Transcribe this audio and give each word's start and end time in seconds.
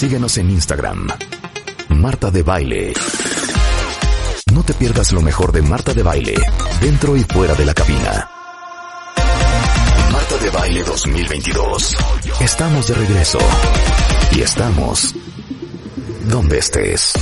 Síguenos 0.00 0.38
en 0.38 0.48
Instagram. 0.48 1.08
Marta 1.90 2.30
de 2.30 2.42
Baile. 2.42 2.94
No 4.50 4.62
te 4.62 4.72
pierdas 4.72 5.12
lo 5.12 5.20
mejor 5.20 5.52
de 5.52 5.60
Marta 5.60 5.92
de 5.92 6.02
Baile, 6.02 6.36
dentro 6.80 7.18
y 7.18 7.20
fuera 7.24 7.54
de 7.54 7.66
la 7.66 7.74
cabina. 7.74 8.30
Marta 10.10 10.38
de 10.42 10.48
Baile 10.48 10.84
2022. 10.84 11.96
Estamos 12.40 12.88
de 12.88 12.94
regreso. 12.94 13.38
Y 14.32 14.40
estamos 14.40 15.14
donde 16.30 16.56
estés. 16.56 17.12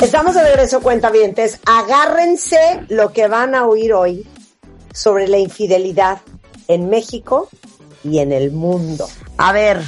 Estamos 0.00 0.36
de 0.36 0.44
regreso, 0.44 0.80
cuentavientes. 0.82 1.58
Agárrense 1.66 2.82
lo 2.90 3.12
que 3.12 3.26
van 3.26 3.56
a 3.56 3.66
oír 3.66 3.92
hoy 3.92 4.24
sobre 4.92 5.26
la 5.26 5.38
infidelidad 5.38 6.20
en 6.68 6.90
México 6.90 7.48
y 8.04 8.20
en 8.20 8.30
el 8.30 8.52
mundo. 8.52 9.08
A 9.36 9.52
ver, 9.52 9.82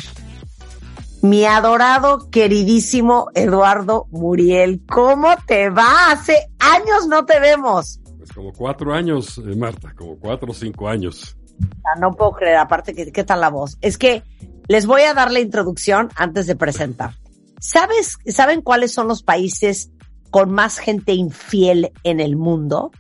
mi 1.23 1.45
adorado, 1.45 2.29
queridísimo 2.31 3.29
Eduardo 3.35 4.09
Muriel, 4.11 4.83
¿cómo 4.87 5.29
te 5.47 5.71
va? 5.71 6.11
Hace 6.11 6.51
años 6.59 7.07
no 7.09 7.25
te 7.25 7.39
vemos. 7.39 8.01
Pues 8.19 8.33
como 8.33 8.53
cuatro 8.53 8.93
años, 8.93 9.39
eh, 9.39 9.57
Marta, 9.57 9.95
como 9.97 10.19
cuatro 10.19 10.51
o 10.51 10.55
cinco 10.55 10.89
años. 10.89 11.37
Ah, 11.85 11.99
no 11.99 12.13
puedo 12.13 12.33
creer, 12.33 12.57
aparte, 12.57 12.93
¿qué, 12.93 13.13
¿qué 13.13 13.23
tal 13.23 13.41
la 13.41 13.51
voz? 13.51 13.79
Es 13.81 13.99
que 13.99 14.25
les 14.67 14.85
voy 14.85 15.03
a 15.03 15.15
dar 15.15 15.31
la 15.31 15.39
introducción 15.39 16.09
antes 16.17 16.49
de 16.49 16.57
presentar. 16.57 17.15
¿Sabes, 17.61 18.19
¿Saben 18.27 18.61
cuáles 18.61 18.93
son 18.93 19.07
los 19.07 19.23
países 19.23 19.93
con 20.31 20.51
más 20.51 20.79
gente 20.79 21.13
infiel 21.13 21.93
en 22.03 22.19
el 22.19 22.35
mundo? 22.35 22.91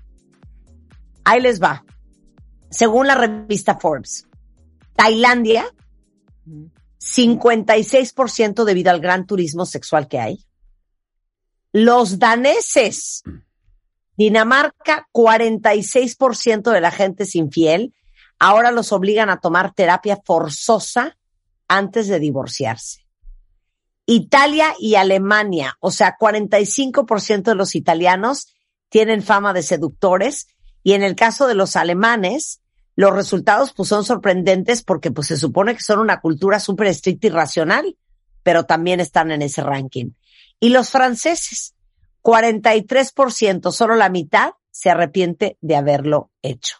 Ahí 1.24 1.40
les 1.40 1.60
va. 1.60 1.84
Según 2.70 3.08
la 3.08 3.16
revista 3.16 3.78
Forbes, 3.80 4.28
Tailandia, 4.94 5.64
56% 7.02 8.64
debido 8.64 8.90
al 8.90 9.00
gran 9.00 9.26
turismo 9.26 9.66
sexual 9.66 10.08
que 10.08 10.20
hay. 10.20 10.46
Los 11.72 12.18
daneses, 12.18 13.22
Dinamarca, 14.16 15.08
46% 15.12 16.70
de 16.70 16.80
la 16.80 16.90
gente 16.90 17.24
es 17.24 17.34
infiel. 17.34 17.94
Ahora 18.38 18.70
los 18.70 18.92
obligan 18.92 19.30
a 19.30 19.40
tomar 19.40 19.74
terapia 19.74 20.20
forzosa 20.24 21.18
antes 21.68 22.08
de 22.08 22.18
divorciarse. 22.18 23.06
Italia 24.06 24.74
y 24.78 24.96
Alemania, 24.96 25.76
o 25.80 25.90
sea, 25.90 26.16
45% 26.18 27.42
de 27.42 27.54
los 27.54 27.74
italianos 27.74 28.48
tienen 28.88 29.22
fama 29.22 29.52
de 29.52 29.62
seductores 29.62 30.48
y 30.82 30.92
en 30.92 31.02
el 31.02 31.14
caso 31.14 31.46
de 31.46 31.54
los 31.54 31.76
alemanes, 31.76 32.61
los 32.94 33.14
resultados 33.14 33.72
pues 33.72 33.88
son 33.88 34.04
sorprendentes 34.04 34.82
porque 34.82 35.10
pues 35.10 35.28
se 35.28 35.36
supone 35.36 35.74
que 35.74 35.82
son 35.82 35.98
una 35.98 36.20
cultura 36.20 36.60
súper 36.60 36.88
estricta 36.88 37.26
y 37.26 37.30
racional, 37.30 37.96
pero 38.42 38.64
también 38.64 39.00
están 39.00 39.30
en 39.30 39.42
ese 39.42 39.62
ranking. 39.62 40.10
Y 40.60 40.68
los 40.68 40.90
franceses, 40.90 41.74
43%, 42.22 43.72
solo 43.72 43.96
la 43.96 44.10
mitad 44.10 44.52
se 44.70 44.90
arrepiente 44.90 45.56
de 45.60 45.76
haberlo 45.76 46.30
hecho. 46.42 46.78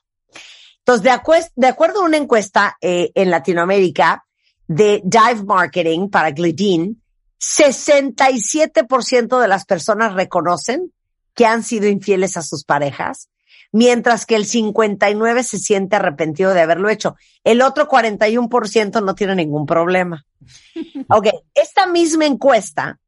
Entonces, 0.78 1.04
de, 1.04 1.50
de 1.56 1.66
acuerdo 1.66 2.00
a 2.00 2.04
una 2.04 2.16
encuesta 2.16 2.76
eh, 2.80 3.10
en 3.14 3.30
Latinoamérica 3.30 4.24
de 4.66 5.02
Dive 5.04 5.44
Marketing 5.44 6.08
para 6.08 6.30
Glidin, 6.30 7.02
67% 7.40 9.40
de 9.40 9.48
las 9.48 9.64
personas 9.64 10.14
reconocen 10.14 10.92
que 11.34 11.46
han 11.46 11.62
sido 11.62 11.88
infieles 11.88 12.36
a 12.36 12.42
sus 12.42 12.64
parejas 12.64 13.28
mientras 13.72 14.26
que 14.26 14.36
el 14.36 14.46
59 14.46 15.42
se 15.42 15.58
siente 15.58 15.96
arrepentido 15.96 16.54
de 16.54 16.60
haberlo 16.60 16.88
hecho. 16.90 17.16
El 17.42 17.62
otro 17.62 17.88
41% 17.88 19.02
no 19.02 19.14
tiene 19.14 19.34
ningún 19.34 19.66
problema. 19.66 20.24
Ok, 21.14 21.26
esta 21.54 21.86
misma 21.86 22.24
encuesta 22.24 22.98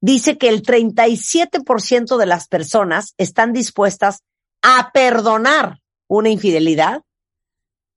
dice 0.00 0.36
que 0.36 0.48
el 0.48 0.62
37% 0.62 2.18
de 2.18 2.26
las 2.26 2.46
personas 2.46 3.14
están 3.16 3.54
dispuestas 3.54 4.22
a 4.60 4.90
perdonar 4.92 5.80
una 6.08 6.28
infidelidad 6.28 7.02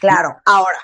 Claro, 0.00 0.36
ahora, 0.44 0.78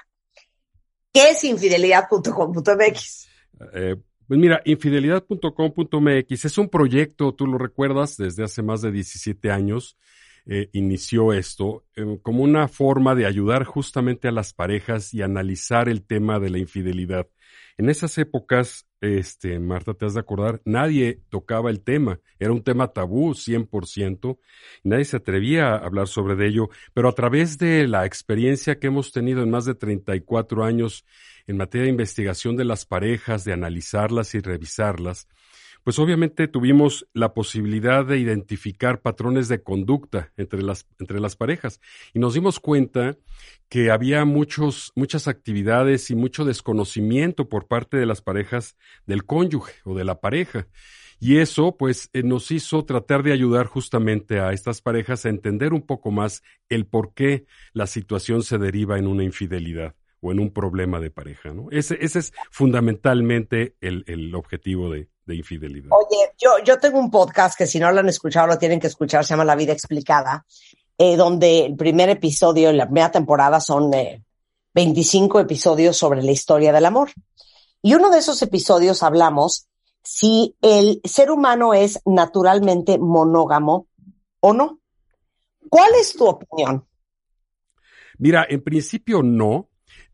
¿qué 1.12 1.31
es 1.31 1.44
infidelidad.com.mx? 1.44 3.28
Eh, 3.75 3.97
pues 4.27 4.41
mira, 4.41 4.62
infidelidad.com.mx 4.65 6.44
es 6.44 6.59
un 6.59 6.69
proyecto, 6.69 7.34
tú 7.34 7.47
lo 7.47 7.59
recuerdas, 7.59 8.16
desde 8.16 8.44
hace 8.44 8.62
más 8.62 8.81
de 8.81 8.92
17 8.92 9.50
años, 9.50 9.98
eh, 10.46 10.68
inició 10.72 11.32
esto 11.32 11.84
eh, 11.96 12.18
como 12.22 12.42
una 12.42 12.68
forma 12.68 13.14
de 13.14 13.26
ayudar 13.26 13.64
justamente 13.64 14.28
a 14.28 14.32
las 14.32 14.52
parejas 14.52 15.12
y 15.14 15.22
analizar 15.22 15.88
el 15.88 16.04
tema 16.04 16.38
de 16.38 16.50
la 16.50 16.58
infidelidad. 16.58 17.28
En 17.78 17.88
esas 17.88 18.18
épocas, 18.18 18.86
este, 19.00 19.59
Marta, 19.59 19.94
te 19.94 20.04
has 20.04 20.12
de 20.12 20.20
acordar, 20.20 20.60
nadie 20.66 21.22
tocaba 21.30 21.70
el 21.70 21.80
tema, 21.80 22.20
era 22.38 22.53
un 22.53 22.62
tema 22.62 22.88
tabú 22.88 23.34
100%, 23.34 24.38
y 24.84 24.88
nadie 24.91 25.06
se 25.06 25.16
atrevía 25.16 25.72
a 25.72 25.78
hablar 25.78 26.06
sobre 26.06 26.47
ello, 26.47 26.68
pero 26.92 27.09
a 27.09 27.15
través 27.15 27.56
de 27.56 27.88
la 27.88 28.04
experiencia 28.04 28.78
que 28.78 28.88
hemos 28.88 29.12
tenido 29.12 29.42
en 29.42 29.50
más 29.50 29.65
de 29.65 29.74
34 29.74 30.62
años 30.62 31.06
en 31.47 31.56
materia 31.56 31.84
de 31.84 31.91
investigación 31.91 32.54
de 32.56 32.66
las 32.66 32.84
parejas, 32.84 33.44
de 33.44 33.54
analizarlas 33.54 34.34
y 34.34 34.41
revisarlas, 34.41 35.26
pues 35.84 35.98
obviamente 35.98 36.48
tuvimos 36.48 37.06
la 37.15 37.32
posibilidad 37.34 38.04
de 38.04 38.18
identificar 38.18 39.00
patrones 39.00 39.48
de 39.48 39.62
conducta 39.62 40.32
entre 40.36 40.62
las, 40.62 40.86
entre 40.98 41.21
las 41.21 41.36
parejas 41.36 41.80
y 42.12 42.18
nos 42.18 42.34
dimos 42.34 42.60
cuenta 42.60 43.16
que 43.68 43.91
había 43.91 44.24
muchos, 44.24 44.92
muchas 44.94 45.28
actividades 45.28 46.10
y 46.10 46.16
mucho 46.16 46.44
desconocimiento 46.44 47.48
por 47.48 47.66
parte 47.66 47.97
de 47.97 48.06
las 48.06 48.21
parejas 48.21 48.77
del 49.06 49.24
cónyuge 49.24 49.74
o 49.84 49.94
de 49.94 50.04
la 50.04 50.21
pareja. 50.21 50.66
Y 51.22 51.36
eso, 51.36 51.77
pues, 51.77 52.09
eh, 52.15 52.22
nos 52.22 52.50
hizo 52.50 52.84
tratar 52.86 53.22
de 53.22 53.32
ayudar 53.32 53.66
justamente 53.66 54.41
a 54.41 54.53
estas 54.53 54.80
parejas 54.80 55.27
a 55.27 55.28
entender 55.28 55.74
un 55.74 55.82
poco 55.82 56.10
más 56.10 56.42
el 56.71 56.86
por 56.86 57.12
qué 57.12 57.44
la 57.74 57.86
situación 57.86 58.42
se 58.42 58.56
deriva 58.56 58.98
en 58.98 59.06
una 59.06 59.22
infidelidad 59.22 59.94
o 60.21 60.32
en 60.32 60.41
un 60.41 60.50
problema 60.50 60.98
de 60.98 61.10
pareja, 61.10 61.53
¿no? 61.53 61.68
Ese, 61.71 61.98
ese 62.00 62.21
es 62.21 62.32
fundamentalmente 62.50 63.77
el, 63.80 64.04
el 64.06 64.34
objetivo 64.34 64.91
de, 64.91 65.09
de, 65.30 65.36
infidelidad. 65.36 65.91
Oye, 65.91 66.32
yo, 66.38 66.50
yo 66.65 66.78
tengo 66.78 66.98
un 66.98 67.10
podcast 67.10 67.56
que 67.56 67.66
si 67.66 67.78
no 67.78 67.91
lo 67.91 68.00
han 68.00 68.09
escuchado, 68.09 68.47
lo 68.47 68.59
tienen 68.59 68.80
que 68.80 68.88
escuchar, 68.88 69.24
se 69.24 69.30
llama 69.30 69.44
La 69.44 69.56
Vida 69.56 69.72
Explicada, 69.72 70.44
eh, 70.98 71.16
donde 71.16 71.66
el 71.66 71.77
primer 71.77 72.10
episodio, 72.10 72.72
la 72.72 72.86
primera 72.86 73.10
temporada 73.10 73.60
son 73.60 73.92
eh, 73.94 74.22
25 74.74 75.41
episodios 75.41 75.97
sobre 75.97 76.22
la 76.22 76.32
historia 76.32 76.72
del 76.72 76.84
amor. 76.84 77.10
Y 77.82 77.94
uno 77.94 78.10
de 78.10 78.18
esos 78.18 78.42
episodios 78.42 79.03
hablamos 79.03 79.66
si 80.03 80.56
el 80.60 81.00
ser 81.04 81.30
humano 81.30 81.74
es 81.74 82.00
naturalmente 82.04 82.98
monógamo 82.98 83.86
o 84.41 84.53
no. 84.53 84.80
¿Cuál 85.68 85.91
es 86.00 86.15
tu 86.15 86.27
opinión? 86.27 86.86
Mira, 88.18 88.47
en 88.48 88.62
principio 88.62 89.22
no. 89.22 89.69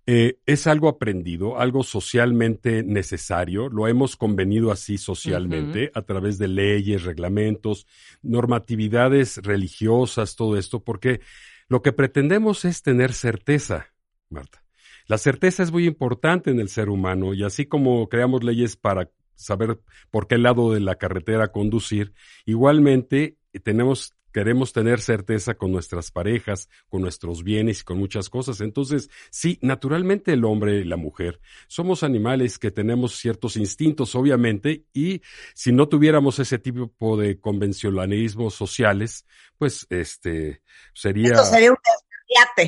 Eh, 0.09 0.39
es 0.47 0.69
algo 0.69 0.89
aprendido, 0.89 1.59
algo 1.59 1.83
socialmente 1.83 2.85
necesario. 2.85 3.69
Lo 3.69 3.89
hemos 3.89 4.17
convenido 4.17 4.71
así 4.71 4.99
socialmente 4.99 5.87
uh 5.87 5.89
-huh. 5.89 5.99
a 5.99 6.03
través 6.03 6.39
de 6.39 6.47
leyes, 6.47 7.03
reglamentos, 7.03 7.87
normatividades 8.23 9.39
religiosas, 9.39 10.37
todo 10.37 10.57
esto, 10.57 10.85
porque 10.85 11.21
lo 11.69 11.83
que 11.83 11.93
pretendemos 11.93 12.65
es 12.65 12.83
tener 12.83 13.13
certeza, 13.13 13.93
Marta. 14.31 14.63
La 15.09 15.19
certeza 15.19 15.65
es 15.65 15.73
muy 15.73 15.87
importante 15.87 16.51
en 16.51 16.61
el 16.61 16.69
ser 16.69 16.89
humano 16.89 17.35
y 17.35 17.43
así 17.43 17.67
como 17.67 18.09
creamos 18.09 18.45
leyes 18.45 18.77
para 18.77 19.11
saber 19.35 19.81
por 20.11 20.27
qué 20.27 20.39
lado 20.39 20.73
de 20.73 20.81
la 20.81 20.97
carretera 20.97 21.53
conducir, 21.53 22.13
igualmente 22.45 23.37
tenemos 23.63 24.16
queremos 24.37 24.75
tener 24.75 25.01
certeza 25.01 25.55
con 25.55 25.73
nuestras 25.73 26.11
parejas, 26.11 26.69
con 26.91 27.01
nuestros 27.01 27.43
bienes 27.43 27.81
y 27.81 27.85
con 27.85 27.97
muchas 27.97 28.29
cosas. 28.29 28.61
Entonces, 28.61 29.09
sí, 29.31 29.59
naturalmente 29.63 30.35
el 30.35 30.45
hombre 30.45 30.81
y 30.81 30.85
la 30.85 30.99
mujer 30.99 31.41
somos 31.69 32.03
animales 32.03 32.59
que 32.59 32.71
tenemos 32.71 33.17
ciertos 33.17 33.57
instintos, 33.57 34.15
obviamente, 34.15 34.85
y 34.93 35.23
si 35.55 35.73
no 35.73 35.89
tuviéramos 35.89 36.39
ese 36.39 36.59
tipo 36.59 37.17
de 37.17 37.41
convencionalismos 37.41 38.53
sociales, 38.53 39.25
pues 39.57 39.87
este 39.89 40.61
sería... 40.93 41.29
Esto 41.29 41.45
sería 41.47 41.71
un 41.71 41.79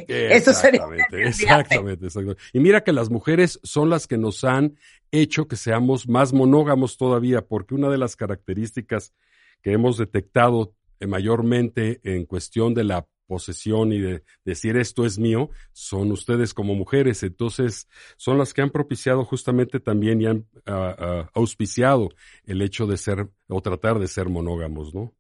Eso 0.09 0.55
sería 0.55 0.87
exactamente, 1.11 2.07
exactamente. 2.07 2.41
Y 2.55 2.61
mira 2.61 2.83
que 2.83 2.95
las 2.95 3.11
mujeres 3.11 3.61
son 3.63 3.91
las 3.91 4.07
que 4.07 4.17
nos 4.17 4.43
han 4.43 4.79
hecho 5.11 5.47
que 5.47 5.57
seamos 5.57 6.09
más 6.09 6.33
monógamos 6.33 6.97
todavía, 6.97 7.43
porque 7.43 7.75
una 7.75 7.91
de 7.91 7.99
las 7.99 8.17
características 8.17 9.13
que 9.61 9.73
hemos 9.73 9.99
detectado 9.99 10.73
mayormente 11.07 12.01
en 12.03 12.25
cuestión 12.25 12.75
de 12.75 12.85
la 12.85 13.07
posesión 13.29 13.93
y 13.93 14.01
de 14.01 14.25
decir 14.45 14.77
esto 14.77 15.05
es 15.05 15.19
mío, 15.19 15.51
son 15.73 16.11
ustedes 16.11 16.55
como 16.55 16.75
mujeres. 16.75 17.23
Entonces, 17.23 17.87
son 18.17 18.39
las 18.39 18.53
que 18.53 18.63
han 18.63 18.71
propiciado 18.71 19.25
justamente 19.25 19.79
también 19.79 20.21
y 20.21 20.27
han 20.27 20.47
uh, 20.67 20.73
uh, 20.73 21.27
auspiciado 21.35 22.09
el 22.45 22.63
hecho 22.63 22.87
de 22.87 22.97
ser 22.97 23.29
o 23.49 23.61
tratar 23.61 23.99
de 23.99 24.09
ser 24.09 24.29
monógamos, 24.29 24.95
¿no? 24.95 25.15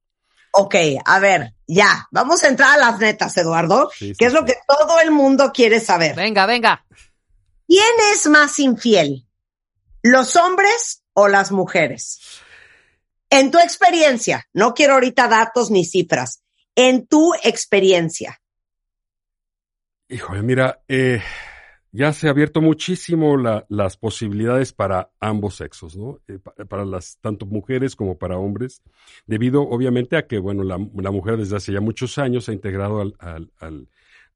Ok, 0.52 0.74
a 1.04 1.20
ver, 1.20 1.54
ya, 1.66 2.08
vamos 2.10 2.42
a 2.42 2.48
entrar 2.48 2.74
a 2.74 2.90
las 2.90 2.98
netas, 2.98 3.36
Eduardo, 3.36 3.90
sí, 3.94 4.08
sí, 4.08 4.14
que 4.18 4.24
es 4.24 4.32
lo 4.32 4.44
que 4.44 4.54
todo 4.66 4.98
el 5.00 5.10
mundo 5.10 5.52
quiere 5.52 5.78
saber. 5.78 6.16
Venga, 6.16 6.46
venga. 6.46 6.84
¿Quién 7.66 7.84
es 8.12 8.26
más 8.26 8.58
infiel? 8.58 9.26
¿Los 10.02 10.36
hombres 10.36 11.04
o 11.12 11.28
las 11.28 11.52
mujeres? 11.52 12.18
En 13.30 13.50
tu 13.50 13.58
experiencia, 13.58 14.44
no 14.52 14.74
quiero 14.74 14.94
ahorita 14.94 15.28
datos 15.28 15.70
ni 15.70 15.84
cifras, 15.84 16.42
en 16.74 17.06
tu 17.06 17.34
experiencia. 17.44 18.40
Híjole, 20.08 20.42
mira, 20.42 20.80
eh, 20.88 21.20
ya 21.92 22.12
se 22.12 22.28
ha 22.28 22.30
abierto 22.30 22.62
muchísimo 22.62 23.36
la, 23.36 23.66
las 23.68 23.96
posibilidades 23.96 24.72
para 24.72 25.10
ambos 25.20 25.56
sexos, 25.56 25.96
¿no? 25.96 26.20
Eh, 26.28 26.38
para 26.38 26.84
las 26.84 27.18
tanto 27.20 27.44
mujeres 27.44 27.94
como 27.94 28.16
para 28.16 28.38
hombres, 28.38 28.82
debido 29.26 29.62
obviamente 29.62 30.16
a 30.16 30.26
que, 30.26 30.38
bueno, 30.38 30.64
la, 30.64 30.78
mujer 30.78 31.36
desde 31.36 31.56
hace 31.56 31.72
ya 31.72 31.80
muchos 31.80 32.16
años 32.16 32.48
ha 32.48 32.52
integrado 32.52 33.00
al, 33.02 33.14
al, 33.18 33.52
al 33.58 33.88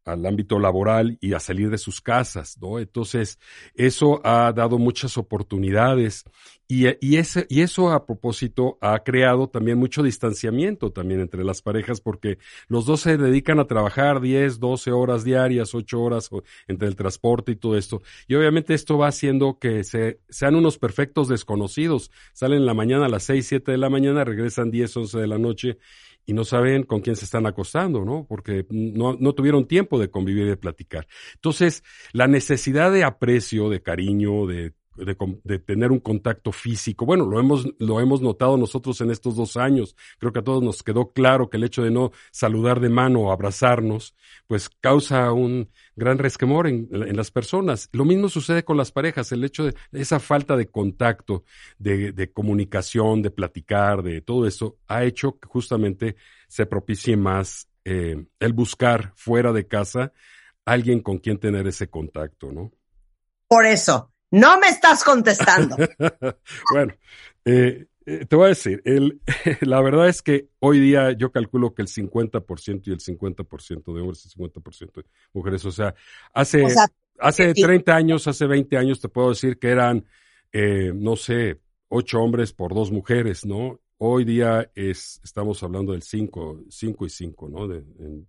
al 0.05 0.27
ámbito 0.27 0.59
laboral 0.59 1.19
y 1.21 1.35
a 1.35 1.41
salir 1.41 1.71
de 1.71 1.79
sus 1.79 2.01
casas, 2.01 2.59
¿no? 2.61 2.79
Entonces, 2.79 3.39
eso 3.75 4.21
ha 4.25 4.53
dado 4.53 4.79
muchas 4.79 5.17
oportunidades 5.17 6.25
y, 6.69 6.87
y, 7.07 7.19
ese, 7.19 7.47
y 7.51 7.61
eso 7.61 7.91
a 7.91 8.07
propósito 8.07 8.79
ha 8.81 8.99
creado 9.01 9.49
también 9.49 9.79
mucho 9.79 10.03
distanciamiento 10.03 10.91
también 10.91 11.21
entre 11.21 11.45
las 11.45 11.61
parejas 11.61 12.01
porque 12.01 12.39
los 12.67 12.87
dos 12.87 13.01
se 13.01 13.19
dedican 13.19 13.61
a 13.61 13.67
trabajar 13.67 14.21
10, 14.21 14.59
12 14.59 14.91
horas 14.91 15.23
diarias, 15.23 15.75
8 15.75 16.01
horas 16.01 16.31
entre 16.69 16.89
el 16.89 16.97
transporte 16.97 17.53
y 17.53 17.57
todo 17.57 17.77
esto. 17.77 18.01
Y 18.27 18.35
obviamente 18.37 18.75
esto 18.75 18.97
va 18.97 19.09
haciendo 19.09 19.59
que 19.59 19.85
se, 19.85 20.21
sean 20.31 20.55
unos 20.55 20.79
perfectos 20.79 21.29
desconocidos. 21.29 22.11
Salen 22.33 22.61
en 22.61 22.67
la 22.67 22.75
mañana 22.75 23.07
a 23.07 23.11
las 23.11 23.25
6, 23.25 23.47
7 23.47 23.73
de 23.73 23.79
la 23.79 23.91
mañana, 23.91 24.25
regresan 24.25 24.71
10, 24.71 24.97
11 24.97 25.19
de 25.19 25.27
la 25.27 25.39
noche 25.39 25.79
y 26.27 26.33
no 26.33 26.45
saben 26.45 26.85
con 26.85 27.01
quién 27.01 27.17
se 27.17 27.25
están 27.25 27.47
acostando, 27.47 28.05
¿no? 28.05 28.27
Porque 28.29 28.67
no, 28.71 29.17
tuvieron 29.35 29.67
tiempo 29.67 29.99
de 29.99 30.11
convivir 30.11 30.47
y 30.47 30.51
de 30.51 30.57
platicar. 30.57 31.07
Entonces, 31.35 31.83
la 32.13 32.27
necesidad 32.27 32.93
de 32.93 33.05
aprecio, 33.05 33.69
de 33.69 33.83
cariño, 33.83 34.47
de 34.47 34.73
de, 34.97 35.17
de, 35.45 35.59
tener 35.59 35.91
un 35.91 36.01
contacto 36.01 36.53
físico. 36.53 37.07
Bueno, 37.07 37.27
lo 37.27 37.41
hemos, 37.41 37.67
lo 37.79 38.01
hemos 38.01 38.21
notado 38.21 38.57
nosotros 38.57 39.01
en 39.01 39.11
estos 39.11 39.37
dos 39.37 39.57
años. 39.57 39.97
Creo 40.19 40.33
que 40.33 40.41
a 40.41 40.45
todos 40.45 40.63
nos 40.63 40.83
quedó 40.83 41.13
claro 41.13 41.49
que 41.49 41.57
el 41.57 41.65
hecho 41.65 41.83
de 41.83 41.91
no 41.91 42.13
saludar 42.31 42.81
de 42.81 42.89
mano 42.89 43.21
o 43.21 43.33
abrazarnos, 43.33 44.15
pues 44.47 44.69
causa 44.69 45.33
un 45.33 45.71
gran 45.97 46.19
resquemor 46.19 46.67
en, 46.67 46.89
en, 46.93 47.17
las 47.17 47.31
personas. 47.31 47.89
Lo 47.93 48.05
mismo 48.05 48.29
sucede 48.29 48.65
con 48.65 48.77
las 48.77 48.93
parejas, 48.93 49.33
el 49.33 49.45
hecho 49.45 49.65
de 49.65 49.75
esa 49.93 50.21
falta 50.21 50.57
de 50.57 50.69
contacto, 50.71 51.45
de, 51.79 52.13
de 52.13 52.33
comunicación, 52.33 53.23
de 53.23 53.31
platicar, 53.31 54.03
de 54.03 54.21
todo 54.21 54.47
eso, 54.47 54.79
ha 54.89 55.05
hecho 55.05 55.39
que 55.39 55.49
justamente 55.49 56.17
se 56.49 56.67
propicie 56.67 57.17
más 57.17 57.69
eh, 57.85 58.25
el 58.41 58.53
buscar 58.53 59.13
fuera 59.17 59.53
de 59.53 59.67
casa 59.67 60.13
alguien 60.65 61.01
con 61.01 61.19
quien 61.19 61.39
tener 61.39 61.67
ese 61.67 61.89
contacto, 61.89 62.53
¿no? 62.53 62.73
Por 63.49 63.67
eso, 63.67 64.12
no 64.33 64.59
me 64.59 64.69
estás 64.69 65.05
contestando. 65.05 65.77
bueno, 66.73 66.95
eh, 67.45 67.87
eh, 68.05 68.27
te 68.27 68.35
voy 68.35 68.47
a 68.47 68.49
decir, 68.49 68.83
el, 68.85 69.21
la 69.61 69.81
verdad 69.81 70.09
es 70.09 70.23
que 70.23 70.49
hoy 70.59 70.81
día 70.81 71.13
yo 71.13 71.31
calculo 71.31 71.75
que 71.75 71.83
el 71.83 71.89
50% 71.89 72.83
y 72.87 72.91
el 72.91 72.99
50% 72.99 73.95
de 73.95 74.01
hombres 74.01 74.25
y 74.25 74.43
el 74.43 74.51
50% 74.51 74.95
de 74.95 75.05
mujeres, 75.33 75.65
o 75.65 75.71
sea, 75.71 75.95
hace, 76.33 76.65
o 76.65 76.69
sea, 76.71 76.87
hace 77.19 77.55
30 77.55 77.95
años, 77.95 78.27
hace 78.27 78.47
20 78.47 78.77
años 78.77 79.01
te 79.01 79.09
puedo 79.09 79.29
decir 79.29 79.59
que 79.59 79.69
eran, 79.69 80.05
eh, 80.51 80.93
no 80.95 81.15
sé, 81.15 81.61
ocho 81.89 82.21
hombres 82.21 82.53
por 82.53 82.75
dos 82.75 82.91
mujeres, 82.91 83.45
¿no? 83.47 83.79
Hoy 83.99 84.25
día 84.25 84.69
es, 84.75 85.21
estamos 85.23 85.63
hablando 85.63 85.93
del 85.93 86.03
5, 86.03 86.65
5 86.69 87.07
y 87.07 87.09
5, 87.11 87.49
¿no? 87.49 87.69
De, 87.69 87.77
en, 87.77 88.27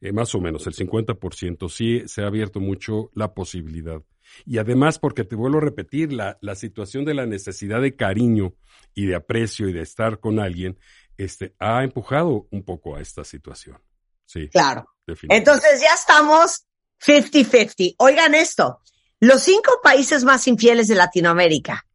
eh, 0.00 0.12
más 0.12 0.34
o 0.34 0.40
menos, 0.40 0.66
el 0.66 0.74
50%. 0.74 1.68
Sí 1.68 2.02
se 2.06 2.22
ha 2.22 2.26
abierto 2.26 2.60
mucho 2.60 3.10
la 3.14 3.34
posibilidad 3.34 4.02
y 4.44 4.58
además, 4.58 4.98
porque 4.98 5.24
te 5.24 5.36
vuelvo 5.36 5.58
a 5.58 5.62
repetir, 5.62 6.12
la, 6.12 6.38
la 6.40 6.54
situación 6.54 7.04
de 7.04 7.14
la 7.14 7.26
necesidad 7.26 7.80
de 7.80 7.96
cariño 7.96 8.54
y 8.94 9.06
de 9.06 9.14
aprecio 9.14 9.68
y 9.68 9.72
de 9.72 9.82
estar 9.82 10.20
con 10.20 10.38
alguien, 10.38 10.78
este, 11.16 11.54
ha 11.58 11.82
empujado 11.84 12.48
un 12.50 12.64
poco 12.64 12.96
a 12.96 13.00
esta 13.00 13.24
situación. 13.24 13.78
Sí. 14.26 14.48
Claro. 14.48 14.86
Entonces 15.28 15.80
ya 15.80 15.94
estamos 15.94 16.66
50-50. 17.04 17.96
Oigan 17.98 18.34
esto, 18.34 18.80
los 19.20 19.42
cinco 19.42 19.80
países 19.82 20.24
más 20.24 20.46
infieles 20.48 20.88
de 20.88 20.94
Latinoamérica, 20.94 21.86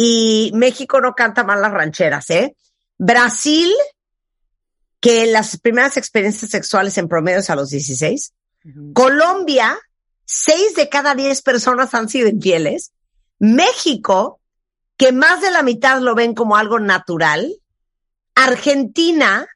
y 0.00 0.52
México 0.54 1.00
no 1.00 1.12
canta 1.12 1.42
mal 1.42 1.60
las 1.60 1.72
rancheras, 1.72 2.30
¿eh? 2.30 2.54
Brasil, 2.98 3.72
que 5.00 5.26
las 5.26 5.58
primeras 5.58 5.96
experiencias 5.96 6.52
sexuales 6.52 6.96
en 6.98 7.08
promedio 7.08 7.40
es 7.40 7.50
a 7.50 7.56
los 7.56 7.70
16. 7.70 8.32
Uh 8.64 8.68
-huh. 8.68 8.92
Colombia, 8.92 9.76
seis 10.28 10.74
de 10.74 10.90
cada 10.90 11.14
diez 11.14 11.40
personas 11.40 11.94
han 11.94 12.10
sido 12.10 12.28
infieles. 12.28 12.92
México, 13.38 14.40
que 14.98 15.10
más 15.10 15.40
de 15.40 15.50
la 15.50 15.62
mitad 15.62 16.00
lo 16.00 16.14
ven 16.14 16.34
como 16.34 16.56
algo 16.56 16.78
natural. 16.78 17.56
Argentina, 18.34 19.48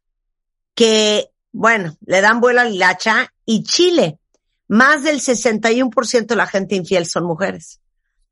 que, 0.75 1.31
bueno, 1.53 1.95
le 2.07 2.23
dan 2.23 2.41
vuelo 2.41 2.63
a 2.63 2.65
la 2.65 2.71
hilacha. 2.71 3.35
Y 3.45 3.65
Chile, 3.65 4.19
más 4.67 5.03
del 5.03 5.21
61% 5.21 6.27
de 6.27 6.37
la 6.37 6.47
gente 6.47 6.75
infiel 6.75 7.05
son 7.05 7.25
mujeres. 7.25 7.81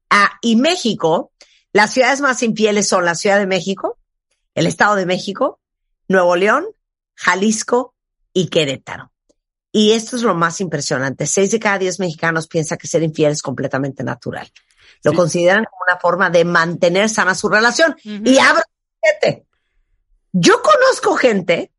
Ah, 0.09 0.39
y 0.41 0.57
México, 0.57 1.33
las 1.75 1.93
ciudades 1.93 2.23
más 2.23 2.43
infieles 2.43 2.89
son 2.89 3.05
la 3.05 3.15
Ciudad 3.15 3.39
de 3.39 3.47
México, 3.47 3.99
el 4.55 4.67
Estado 4.67 4.97
de 4.97 5.05
México, 5.05 5.61
Nuevo 6.09 6.37
León, 6.37 6.65
Jalisco 7.15 7.95
y 8.33 8.49
Querétaro. 8.49 9.13
Y 9.73 9.93
esto 9.93 10.17
es 10.17 10.23
lo 10.23 10.35
más 10.35 10.61
impresionante. 10.61 11.27
Seis 11.27 11.51
de 11.53 11.61
cada 11.61 11.79
diez 11.79 12.01
mexicanos 12.01 12.49
piensa 12.49 12.77
que 12.77 12.89
ser 12.89 13.03
infiel 13.03 13.33
es 13.33 13.43
completamente 13.43 14.03
natural. 14.03 14.51
Lo 15.05 15.13
sí. 15.13 15.17
consideran 15.17 15.65
como 15.65 15.83
una 15.87 16.01
forma 16.01 16.31
de 16.31 16.45
mantener 16.45 17.09
sana 17.09 17.35
su 17.35 17.49
relación. 17.49 17.97
Uh 18.05 18.09
-huh. 18.09 18.29
Y 18.29 18.39
abro 18.39 18.63
gente. 19.03 19.47
Yo 20.33 20.61
conozco 20.63 21.15
gente 21.17 21.73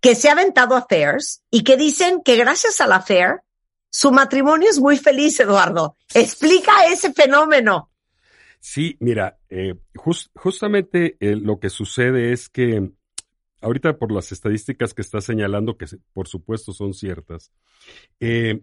que 0.00 0.14
se 0.14 0.28
ha 0.28 0.32
aventado 0.32 0.76
affairs 0.76 1.42
y 1.50 1.64
que 1.64 1.76
dicen 1.76 2.22
que 2.24 2.36
gracias 2.36 2.80
al 2.80 2.92
affair 2.92 3.40
su 3.90 4.12
matrimonio 4.12 4.68
es 4.68 4.78
muy 4.78 4.98
feliz, 4.98 5.40
Eduardo. 5.40 5.96
Explica 6.12 6.86
ese 6.86 7.12
fenómeno. 7.12 7.90
Sí, 8.60 8.96
mira, 9.00 9.38
eh, 9.48 9.74
justamente 9.94 11.16
eh, 11.20 11.36
lo 11.36 11.58
que 11.58 11.70
sucede 11.70 12.32
es 12.32 12.48
que 12.48 12.90
ahorita 13.60 13.98
por 13.98 14.12
las 14.12 14.32
estadísticas 14.32 14.94
que 14.94 15.02
está 15.02 15.20
señalando, 15.20 15.76
que 15.76 15.86
por 16.12 16.28
supuesto 16.28 16.72
son 16.72 16.94
ciertas, 16.94 17.52
eh, 18.20 18.62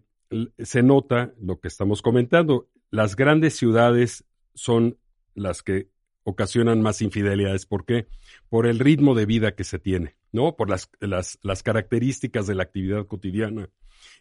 se 0.57 0.83
nota 0.83 1.33
lo 1.39 1.59
que 1.59 1.67
estamos 1.67 2.01
comentando. 2.01 2.69
Las 2.89 3.15
grandes 3.15 3.55
ciudades 3.55 4.25
son 4.53 4.97
las 5.35 5.63
que 5.63 5.89
ocasionan 6.23 6.81
más 6.81 7.01
infidelidades. 7.01 7.65
¿Por 7.65 7.85
qué? 7.85 8.07
Por 8.49 8.65
el 8.65 8.79
ritmo 8.79 9.15
de 9.15 9.25
vida 9.25 9.55
que 9.55 9.63
se 9.63 9.79
tiene, 9.79 10.15
¿no? 10.31 10.55
Por 10.55 10.69
las, 10.69 10.89
las, 10.99 11.37
las 11.41 11.63
características 11.63 12.47
de 12.47 12.55
la 12.55 12.63
actividad 12.63 13.05
cotidiana, 13.07 13.69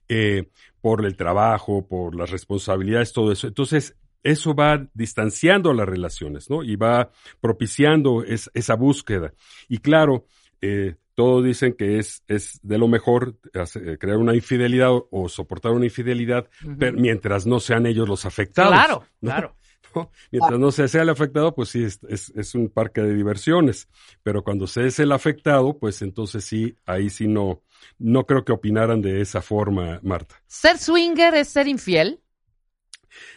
eh, 0.09 0.49
por 0.81 1.05
el 1.05 1.17
trabajo, 1.17 1.87
por 1.87 2.15
las 2.15 2.31
responsabilidades, 2.31 3.13
todo 3.13 3.33
eso. 3.33 3.47
Entonces, 3.47 3.97
eso 4.23 4.55
va 4.55 4.89
distanciando 4.95 5.73
las 5.73 5.89
relaciones, 5.89 6.49
¿no? 6.49 6.63
Y 6.63 6.77
va 6.77 7.11
propiciando 7.41 8.25
esa 8.25 8.75
búsqueda. 8.75 9.35
Y 9.69 9.79
claro, 9.79 10.27
eh, 10.63 10.97
todos 11.15 11.45
dicen 11.45 11.75
que 11.75 11.99
es, 11.99 12.23
es 12.27 12.59
de 12.63 12.79
lo 12.79 12.89
mejor 12.89 13.37
eh, 13.53 13.99
crear 13.99 14.17
una 14.17 14.35
infidelidad 14.35 14.91
o, 15.11 15.29
soportar 15.29 15.73
una 15.73 15.85
infidelidad, 15.85 16.49
mientras 16.63 17.47
no 17.47 17.61
sean 17.61 17.87
ellos 17.87 18.09
los 18.09 18.25
afectados. 18.25 18.73
Claro, 18.73 19.05
claro. 19.21 19.57
Mientras 20.31 20.59
no 20.59 20.73
se 20.73 20.89
sea 20.89 21.03
el 21.03 21.11
afectado, 21.11 21.55
pues 21.55 21.69
sí, 21.69 21.85
es, 21.85 22.01
es, 22.35 22.55
un 22.55 22.71
parque 22.71 23.03
de 23.03 23.15
diversiones. 23.15 23.91
Pero 24.23 24.43
cuando 24.43 24.67
se 24.67 24.87
es 24.87 24.99
el 25.01 25.13
afectado, 25.13 25.77
pues 25.79 26.01
entonces 26.01 26.45
sí, 26.45 26.75
ahí 26.87 27.11
sí 27.11 27.29
no, 27.29 27.63
no 27.99 28.25
creo 28.25 28.43
que 28.43 28.53
opinaran 28.53 29.03
de 29.03 29.21
esa 29.21 29.43
forma, 29.43 30.01
Marta. 30.03 30.43
¿Ser 30.47 30.79
swinger 30.79 31.35
es 31.35 31.49
ser 31.49 31.69
infiel? 31.69 32.21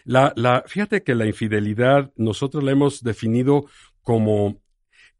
La, 0.04 0.32
la, 0.36 0.64
fíjate 0.66 1.02
que 1.02 1.14
la 1.14 1.26
infidelidad 1.26 2.10
nosotros 2.16 2.64
la 2.64 2.72
hemos 2.72 3.02
definido 3.02 3.66
como 4.00 4.62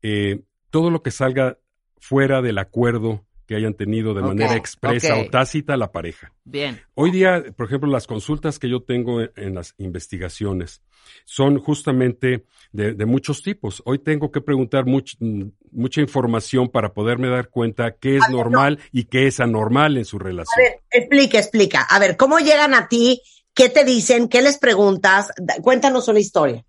eh, 0.00 0.42
todo 0.70 0.90
lo 0.90 1.02
que 1.02 1.10
salga 1.10 1.58
fuera 1.98 2.42
del 2.42 2.58
acuerdo 2.58 3.24
que 3.46 3.54
hayan 3.54 3.74
tenido 3.74 4.12
de 4.12 4.22
manera 4.22 4.56
expresa 4.56 5.16
o 5.16 5.30
tácita 5.30 5.76
la 5.76 5.92
pareja. 5.92 6.32
Bien. 6.44 6.80
Hoy 6.94 7.12
día, 7.12 7.44
por 7.56 7.66
ejemplo, 7.66 7.88
las 7.88 8.06
consultas 8.06 8.58
que 8.58 8.68
yo 8.68 8.82
tengo 8.82 9.20
en, 9.20 9.54
las 9.54 9.74
investigaciones 9.78 10.82
son 11.24 11.58
justamente 11.60 12.44
de, 12.72 13.06
muchos 13.06 13.42
tipos. 13.42 13.82
Hoy 13.86 14.00
tengo 14.00 14.32
que 14.32 14.40
preguntar 14.40 14.84
mucha 14.84 16.00
información 16.00 16.68
para 16.68 16.92
poderme 16.92 17.28
dar 17.28 17.48
cuenta 17.48 17.92
qué 17.92 18.16
es 18.16 18.28
normal 18.30 18.80
y 18.90 19.04
qué 19.04 19.28
es 19.28 19.38
anormal 19.38 19.96
en 19.96 20.04
su 20.04 20.18
relación. 20.18 20.66
A 20.66 20.68
ver, 20.68 20.80
explica, 20.90 21.38
explica. 21.38 21.82
A 21.82 22.00
ver, 22.00 22.16
¿cómo 22.16 22.40
llegan 22.40 22.74
a 22.74 22.88
ti? 22.88 23.22
¿Qué 23.54 23.68
te 23.68 23.84
dicen? 23.84 24.28
¿Qué 24.28 24.42
les 24.42 24.58
preguntas? 24.58 25.30
Cuéntanos 25.62 26.08
una 26.08 26.18
historia. 26.18 26.65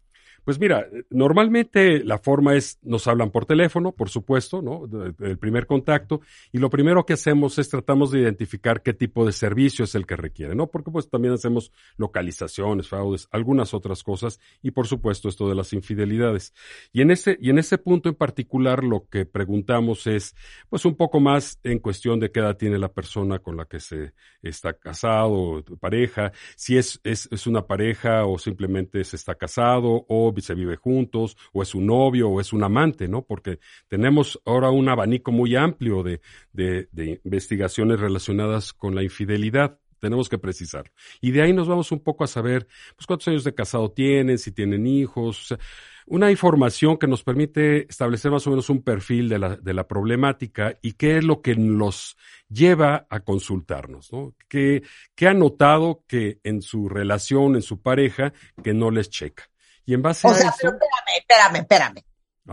Pues 0.48 0.62
mira, 0.62 0.88
normalmente 1.10 2.02
la 2.06 2.20
forma 2.20 2.56
es, 2.56 2.80
nos 2.82 3.06
hablan 3.08 3.32
por 3.32 3.46
teléfono, 3.46 3.92
por 3.92 4.08
supuesto, 4.08 4.62
¿no? 4.62 4.86
El 5.20 5.38
primer 5.38 5.68
contacto, 5.68 6.22
y 6.54 6.60
lo 6.60 6.70
primero 6.70 7.06
que 7.06 7.12
hacemos 7.12 7.60
es 7.60 7.68
tratamos 7.68 8.12
de 8.12 8.22
identificar 8.22 8.82
qué 8.82 8.94
tipo 8.94 9.26
de 9.26 9.34
servicio 9.34 9.84
es 9.84 9.94
el 9.94 10.06
que 10.06 10.16
requiere, 10.16 10.56
¿no? 10.56 10.68
Porque 10.68 10.90
pues 10.90 11.10
también 11.10 11.34
hacemos 11.34 11.74
localizaciones, 11.98 12.88
fraudes, 12.88 13.28
algunas 13.32 13.74
otras 13.74 14.04
cosas, 14.04 14.40
y 14.62 14.72
por 14.72 14.88
supuesto 14.88 15.28
esto 15.28 15.50
de 15.50 15.56
las 15.56 15.74
infidelidades. 15.74 16.54
Y 16.94 17.02
en 17.02 17.12
ese, 17.12 17.38
y 17.42 17.50
en 17.50 17.60
ese 17.60 17.78
punto 17.78 18.08
en 18.08 18.16
particular 18.16 18.86
lo 18.86 19.06
que 19.10 19.26
preguntamos 19.26 20.08
es, 20.08 20.34
pues 20.70 20.86
un 20.86 20.96
poco 20.96 21.20
más 21.20 21.60
en 21.64 21.80
cuestión 21.80 22.22
de 22.22 22.32
qué 22.32 22.40
edad 22.40 22.56
tiene 22.56 22.78
la 22.78 22.94
persona 22.94 23.40
con 23.40 23.58
la 23.58 23.66
que 23.66 23.82
se 23.82 24.14
está 24.42 24.72
casado, 24.72 25.62
pareja, 25.82 26.32
si 26.56 26.78
es, 26.78 27.02
es, 27.04 27.28
es 27.34 27.48
una 27.48 27.68
pareja 27.68 28.26
o 28.26 28.38
simplemente 28.38 29.04
se 29.04 29.18
está 29.18 29.36
casado 29.36 30.06
o 30.08 30.37
se 30.42 30.56
vive 30.56 30.76
juntos, 30.76 31.38
o 31.54 31.62
es 31.62 31.76
un 31.76 31.88
novio, 31.88 32.30
o 32.30 32.42
es 32.42 32.54
un 32.54 32.64
amante, 32.64 33.08
¿no? 33.08 33.24
Porque 33.24 33.60
tenemos 33.88 34.40
ahora 34.46 34.70
un 34.70 34.90
abanico 34.90 35.32
muy 35.32 35.56
amplio 35.56 36.04
de, 36.04 36.22
de, 36.54 36.88
investigaciones 37.24 38.00
relacionadas 38.00 38.74
con 38.74 38.96
la 38.96 39.04
infidelidad 39.04 39.80
tenemos 40.00 40.30
que 40.30 40.38
precisarlo. 40.38 40.92
Y 41.22 41.32
de 41.32 41.42
ahí 41.42 41.54
nos 41.54 41.68
vamos 41.68 41.92
un 41.92 42.00
poco 42.00 42.24
a 42.24 42.28
saber, 42.28 42.68
pues, 42.96 43.08
cuántos 43.08 43.30
años 43.30 43.44
de 43.44 43.56
casado 43.56 43.92
tienen, 43.92 44.38
si 44.38 44.52
tienen 44.52 44.86
hijos, 44.86 45.58
una 46.06 46.32
información 46.32 46.98
que 46.98 47.08
nos 47.08 47.24
permite 47.24 47.86
establecer 47.90 48.32
más 48.32 48.48
o 48.48 48.50
menos 48.50 48.70
un 48.70 48.82
perfil 48.82 49.28
de 49.28 49.40
la, 49.40 49.56
de 49.58 49.74
la 49.74 49.88
problemática 49.88 50.78
y 50.82 50.94
qué 50.94 51.18
es 51.18 51.24
lo 51.24 51.42
que 51.42 51.54
los 51.56 52.16
lleva 52.48 53.06
a 53.10 53.20
consultarnos, 53.20 54.12
¿no? 54.14 54.34
¿Qué, 54.48 54.84
qué 55.16 55.28
ha 55.28 55.34
notado 55.34 56.06
que 56.08 56.40
en 56.44 56.62
su 56.62 56.88
relación, 56.88 57.56
en 57.56 57.62
su 57.62 57.82
pareja, 57.82 58.34
que 58.64 58.74
no 58.74 58.90
les 58.90 59.10
checa? 59.10 59.50
Y 59.88 59.94
en 59.94 60.02
base 60.02 60.28
o 60.28 60.34
sea, 60.34 60.54
pero 60.60 60.74
espérame, 60.74 61.18
espérame, 61.18 61.56
espérame. 61.62 62.04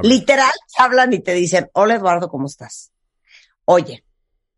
Literal, 0.03 0.53
hablan 0.79 1.13
y 1.13 1.19
te 1.19 1.35
dicen, 1.35 1.69
hola 1.73 1.97
Eduardo, 1.97 2.29
¿cómo 2.29 2.47
estás? 2.47 2.93
Oye, 3.65 4.05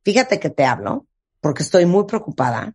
fíjate 0.04 0.38
que 0.38 0.50
te 0.50 0.66
hablo 0.66 1.06
porque 1.40 1.62
estoy 1.62 1.86
muy 1.86 2.04
preocupada, 2.04 2.74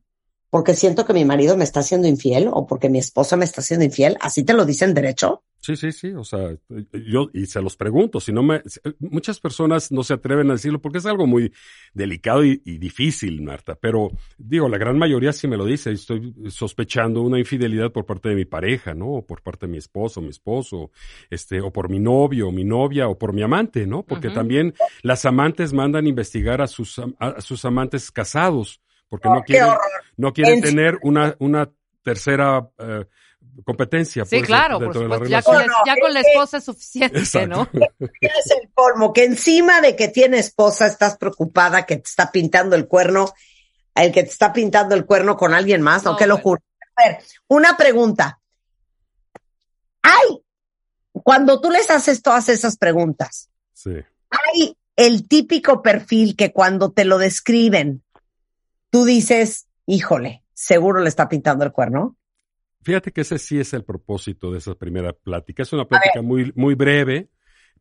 porque 0.51 0.75
siento 0.75 1.05
que 1.05 1.13
mi 1.13 1.24
marido 1.24 1.55
me 1.58 1.63
está 1.63 1.79
haciendo 1.79 2.10
infiel 2.10 2.50
o 2.51 2.67
porque 2.67 2.89
mi 2.89 3.00
esposa 3.00 3.38
me 3.38 3.46
está 3.46 3.62
haciendo 3.62 3.86
infiel. 3.86 4.17
¿Así 4.20 4.43
te 4.43 4.53
lo 4.53 4.65
dicen 4.65 4.93
derecho? 4.93 5.43
Sí, 5.62 5.75
sí, 5.75 5.91
sí, 5.91 6.12
o 6.13 6.24
sea, 6.24 6.58
yo 7.05 7.29
y 7.34 7.46
se 7.46 7.62
los 7.62 7.77
pregunto, 7.77 8.20
si 8.20 8.34
no 8.34 8.41
me 8.41 8.63
muchas 9.00 9.39
personas 9.39 9.91
no 9.91 10.01
se 10.03 10.15
atreven 10.15 10.50
a 10.50 10.53
decirlo 10.53 10.81
porque 10.81 10.98
es 10.98 11.05
algo 11.05 11.27
muy 11.27 11.53
delicado 11.93 12.43
y, 12.43 12.58
difícil, 12.58 13.43
Marta, 13.43 13.75
pero 13.75 14.10
digo, 14.39 14.67
la 14.67 14.79
gran 14.79 14.98
mayoría 14.98 15.31
sí 15.31 15.48
me 15.48 15.58
lo 15.58 15.65
dice, 15.65 15.91
estoy 15.91 16.34
sospechando 16.50 17.22
una 17.22 17.38
infidelidad 17.38 17.91
por 17.91 18.08
parte 18.08 18.29
de 18.29 18.36
mi 18.36 18.46
pareja, 18.46 18.96
¿no? 18.96 19.10
O 19.10 19.25
por 19.25 19.43
parte 19.43 19.67
de 19.67 19.72
mi 19.74 19.77
esposo, 19.77 20.20
mi 20.20 20.29
esposo, 20.29 20.89
este 21.29 21.62
o 21.62 21.72
por 21.72 21.89
mi 21.89 22.00
novio, 22.00 22.51
mi 22.51 22.63
novia 22.63 23.08
o 23.08 23.20
por 23.20 23.31
mi 23.31 23.43
amante, 23.43 23.86
¿no? 23.86 24.01
Porque 24.01 24.31
también 24.31 24.74
las 25.03 25.25
amantes 25.25 25.74
mandan 25.74 26.08
investigar 26.08 26.63
a 26.63 26.67
sus 26.67 27.00
a, 27.20 27.39
sus 27.39 27.63
amantes 27.65 28.10
casados 28.10 28.81
porque 29.11 29.27
no 29.27 29.43
quieren 29.43 29.69
no 30.15 30.31
quieren 30.31 30.61
tener 30.61 30.97
una 31.03 31.35
una 31.39 31.69
tercera 32.01 32.69
eh, 32.79 33.05
competencia. 33.65 34.23
Sí, 34.23 34.41
claro, 34.41 34.79
por 34.79 34.93
supuesto. 34.93 35.25
Ya 35.25 35.41
con, 35.41 36.13
la, 36.13 36.21
esposa 36.21 36.57
es 36.57 36.63
suficiente, 36.63 37.45
¿no? 37.45 37.67
Es 37.99 38.51
el 38.51 38.69
colmo, 38.73 39.11
que 39.11 39.25
encima 39.25 39.81
de 39.81 39.97
que 39.97 40.07
tiene 40.07 40.39
esposa 40.39 40.87
estás 40.87 41.17
preocupada 41.17 41.85
que 41.85 41.97
te 41.97 42.07
está 42.07 42.31
pintando 42.31 42.77
el 42.77 42.87
cuerno, 42.87 43.33
el 43.95 44.13
que 44.13 44.23
te 44.23 44.29
está 44.29 44.53
pintando 44.53 44.95
el 44.95 45.05
cuerno 45.05 45.35
con 45.35 45.53
alguien 45.53 45.81
más, 45.81 46.05
¿no? 46.05 46.15
Qué 46.15 46.25
locura. 46.25 46.61
A 46.95 47.09
ver, 47.09 47.17
una 47.49 47.75
pregunta. 47.75 48.39
Ay, 50.01 50.41
cuando 51.11 51.59
tú 51.59 51.69
les 51.69 51.91
haces 51.91 52.21
todas 52.21 52.47
esas 52.47 52.77
preguntas, 52.77 53.49
sí. 53.73 53.91
hay 54.29 54.77
el 54.95 55.27
típico 55.27 55.81
perfil 55.81 56.37
que 56.37 56.53
cuando 56.53 56.93
te 56.93 57.03
lo 57.03 57.17
describen, 57.17 58.03
tú 58.91 59.05
dices, 59.05 59.67
híjole, 59.88 60.43
seguro 60.53 61.01
le 61.01 61.10
está 61.10 61.27
pintando 61.27 61.65
el 61.65 61.71
cuerno. 61.71 62.17
Fíjate 62.83 63.12
que 63.12 63.21
ese 63.21 63.39
sí 63.39 63.60
es 63.60 63.74
el 63.74 63.83
propósito 63.83 64.51
de 64.51 64.60
esa 64.60 64.75
primera 64.75 65.13
plática. 65.13 65.63
Es 65.63 65.74
una 65.74 65.86
plática 65.86 66.21
muy, 66.21 66.51
muy 66.55 66.75
breve, 66.75 67.29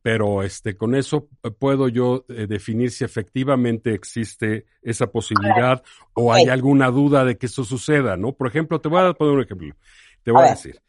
pero 0.02 0.43
este, 0.43 0.76
con 0.76 0.95
eso 0.95 1.29
eh, 1.43 1.50
puedo 1.50 1.88
yo 1.88 2.25
eh, 2.29 2.47
definir 2.47 2.90
si 2.90 3.05
efectivamente 3.05 3.93
existe 3.93 4.67
esa 4.83 5.09
posibilidad 5.09 5.83
o 6.14 6.33
hay 6.33 6.49
alguna 6.49 6.90
duda 6.90 7.25
de 7.25 7.37
que 7.37 7.47
eso 7.47 7.64
suceda, 7.64 8.17
¿no? 8.17 8.33
Por 8.33 8.47
ejemplo, 8.47 8.81
te 8.81 8.88
voy 8.88 9.00
a 9.02 9.12
poner 9.12 9.35
un 9.35 9.43
ejemplo. 9.43 9.75
Te 10.23 10.33
voy 10.33 10.45
a, 10.45 10.50
decir, 10.50 10.81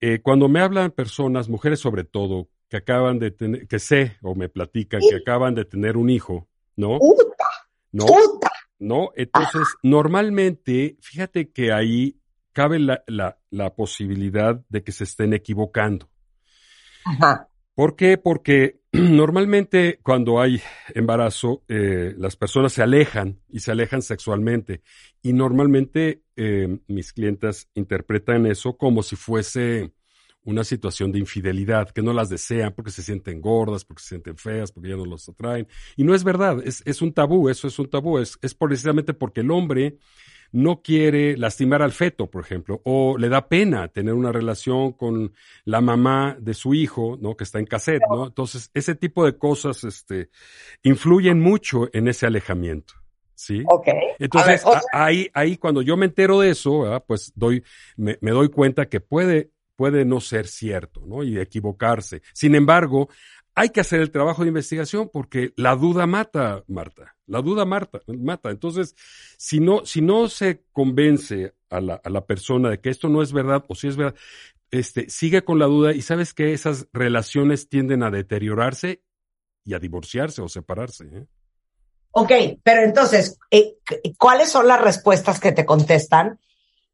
eh, 0.00 0.20
cuando 0.20 0.48
me 0.48 0.60
hablan 0.60 0.90
personas, 0.90 1.48
mujeres 1.48 1.78
sobre 1.78 2.04
todo, 2.04 2.48
que 2.68 2.78
acaban 2.78 3.18
de 3.20 3.30
tener, 3.30 3.68
que 3.68 3.78
sé 3.78 4.16
o 4.22 4.34
me 4.34 4.48
platican 4.48 5.00
que 5.08 5.16
acaban 5.16 5.54
de 5.54 5.64
tener 5.64 5.96
un 5.96 6.10
hijo, 6.10 6.48
¿no? 6.74 6.98
¿No? 7.92 8.06
¿No? 8.82 9.10
Entonces, 9.14 9.62
normalmente, 9.84 10.96
fíjate 11.00 11.52
que 11.52 11.72
ahí 11.72 12.18
cabe 12.52 12.80
la, 12.80 13.04
la, 13.06 13.38
la 13.50 13.74
posibilidad 13.74 14.60
de 14.68 14.82
que 14.82 14.90
se 14.90 15.04
estén 15.04 15.34
equivocando. 15.34 16.10
Ajá. 17.04 17.48
¿Por 17.74 17.96
qué? 17.96 18.18
Porque 18.18 18.80
normalmente 18.92 20.00
cuando 20.02 20.40
hay 20.40 20.60
embarazo, 20.94 21.62
eh, 21.68 22.12
las 22.18 22.36
personas 22.36 22.72
se 22.72 22.82
alejan 22.82 23.40
y 23.48 23.60
se 23.60 23.70
alejan 23.70 24.02
sexualmente. 24.02 24.82
Y 25.22 25.32
normalmente 25.32 26.22
eh, 26.36 26.78
mis 26.88 27.12
clientas 27.12 27.68
interpretan 27.74 28.46
eso 28.46 28.76
como 28.76 29.02
si 29.02 29.16
fuese 29.16 29.92
una 30.44 30.64
situación 30.64 31.12
de 31.12 31.18
infidelidad, 31.18 31.90
que 31.90 32.02
no 32.02 32.12
las 32.12 32.28
desean 32.28 32.72
porque 32.74 32.90
se 32.90 33.02
sienten 33.02 33.40
gordas, 33.40 33.84
porque 33.84 34.02
se 34.02 34.10
sienten 34.10 34.36
feas, 34.36 34.72
porque 34.72 34.90
ya 34.90 34.96
no 34.96 35.04
los 35.04 35.28
atraen. 35.28 35.68
Y 35.96 36.04
no 36.04 36.14
es 36.14 36.24
verdad, 36.24 36.58
es, 36.64 36.82
es 36.84 37.02
un 37.02 37.12
tabú, 37.12 37.48
eso 37.48 37.68
es 37.68 37.78
un 37.78 37.88
tabú, 37.88 38.18
es, 38.18 38.38
es 38.42 38.54
precisamente 38.54 39.14
porque 39.14 39.40
el 39.40 39.50
hombre 39.50 39.98
no 40.52 40.82
quiere 40.82 41.36
lastimar 41.36 41.80
al 41.80 41.92
feto, 41.92 42.30
por 42.30 42.44
ejemplo, 42.44 42.82
o 42.84 43.16
le 43.16 43.30
da 43.30 43.48
pena 43.48 43.88
tener 43.88 44.12
una 44.12 44.32
relación 44.32 44.92
con 44.92 45.32
la 45.64 45.80
mamá 45.80 46.36
de 46.38 46.52
su 46.52 46.74
hijo, 46.74 47.16
¿no? 47.20 47.36
Que 47.36 47.44
está 47.44 47.58
en 47.58 47.64
cassette, 47.64 48.02
¿no? 48.10 48.26
Entonces, 48.26 48.70
ese 48.74 48.94
tipo 48.94 49.24
de 49.24 49.38
cosas, 49.38 49.82
este, 49.84 50.28
influyen 50.82 51.40
mucho 51.40 51.88
en 51.94 52.06
ese 52.06 52.26
alejamiento. 52.26 52.94
¿sí? 53.34 53.64
Ok. 53.66 53.88
Entonces, 54.18 54.64
ver, 54.64 54.74
ahí, 54.92 55.30
ahí 55.34 55.56
cuando 55.56 55.82
yo 55.82 55.96
me 55.96 56.06
entero 56.06 56.38
de 56.40 56.50
eso, 56.50 56.80
¿verdad? 56.80 57.04
pues 57.06 57.32
doy, 57.34 57.64
me, 57.96 58.18
me 58.20 58.30
doy 58.30 58.48
cuenta 58.48 58.86
que 58.86 59.00
puede, 59.00 59.50
puede 59.76 60.04
no 60.04 60.20
ser 60.20 60.46
cierto, 60.46 61.02
¿no? 61.06 61.22
Y 61.22 61.38
equivocarse. 61.38 62.22
Sin 62.32 62.54
embargo, 62.54 63.08
hay 63.54 63.70
que 63.70 63.80
hacer 63.80 64.00
el 64.00 64.10
trabajo 64.10 64.42
de 64.42 64.48
investigación 64.48 65.10
porque 65.12 65.52
la 65.56 65.76
duda 65.76 66.06
mata, 66.06 66.64
Marta. 66.68 67.16
La 67.26 67.42
duda 67.42 67.64
mata, 67.64 68.00
mata. 68.06 68.50
Entonces, 68.50 68.94
si 69.36 69.60
no, 69.60 69.84
si 69.84 70.00
no 70.00 70.28
se 70.28 70.64
convence 70.72 71.54
a 71.70 71.80
la, 71.80 71.94
a 71.94 72.10
la 72.10 72.24
persona 72.26 72.70
de 72.70 72.80
que 72.80 72.90
esto 72.90 73.08
no 73.08 73.22
es 73.22 73.32
verdad 73.32 73.64
o 73.68 73.74
si 73.74 73.88
es 73.88 73.96
verdad, 73.96 74.14
este, 74.70 75.08
sigue 75.10 75.44
con 75.44 75.58
la 75.58 75.66
duda 75.66 75.92
y 75.92 76.02
sabes 76.02 76.32
que 76.32 76.52
esas 76.52 76.88
relaciones 76.92 77.68
tienden 77.68 78.02
a 78.02 78.10
deteriorarse 78.10 79.02
y 79.64 79.74
a 79.74 79.78
divorciarse 79.78 80.40
o 80.42 80.48
separarse. 80.48 81.04
¿eh? 81.04 81.26
Ok, 82.12 82.32
pero 82.62 82.82
entonces, 82.82 83.38
eh, 83.50 83.76
¿cuáles 84.18 84.50
son 84.50 84.66
las 84.66 84.80
respuestas 84.80 85.40
que 85.40 85.52
te 85.52 85.66
contestan 85.66 86.38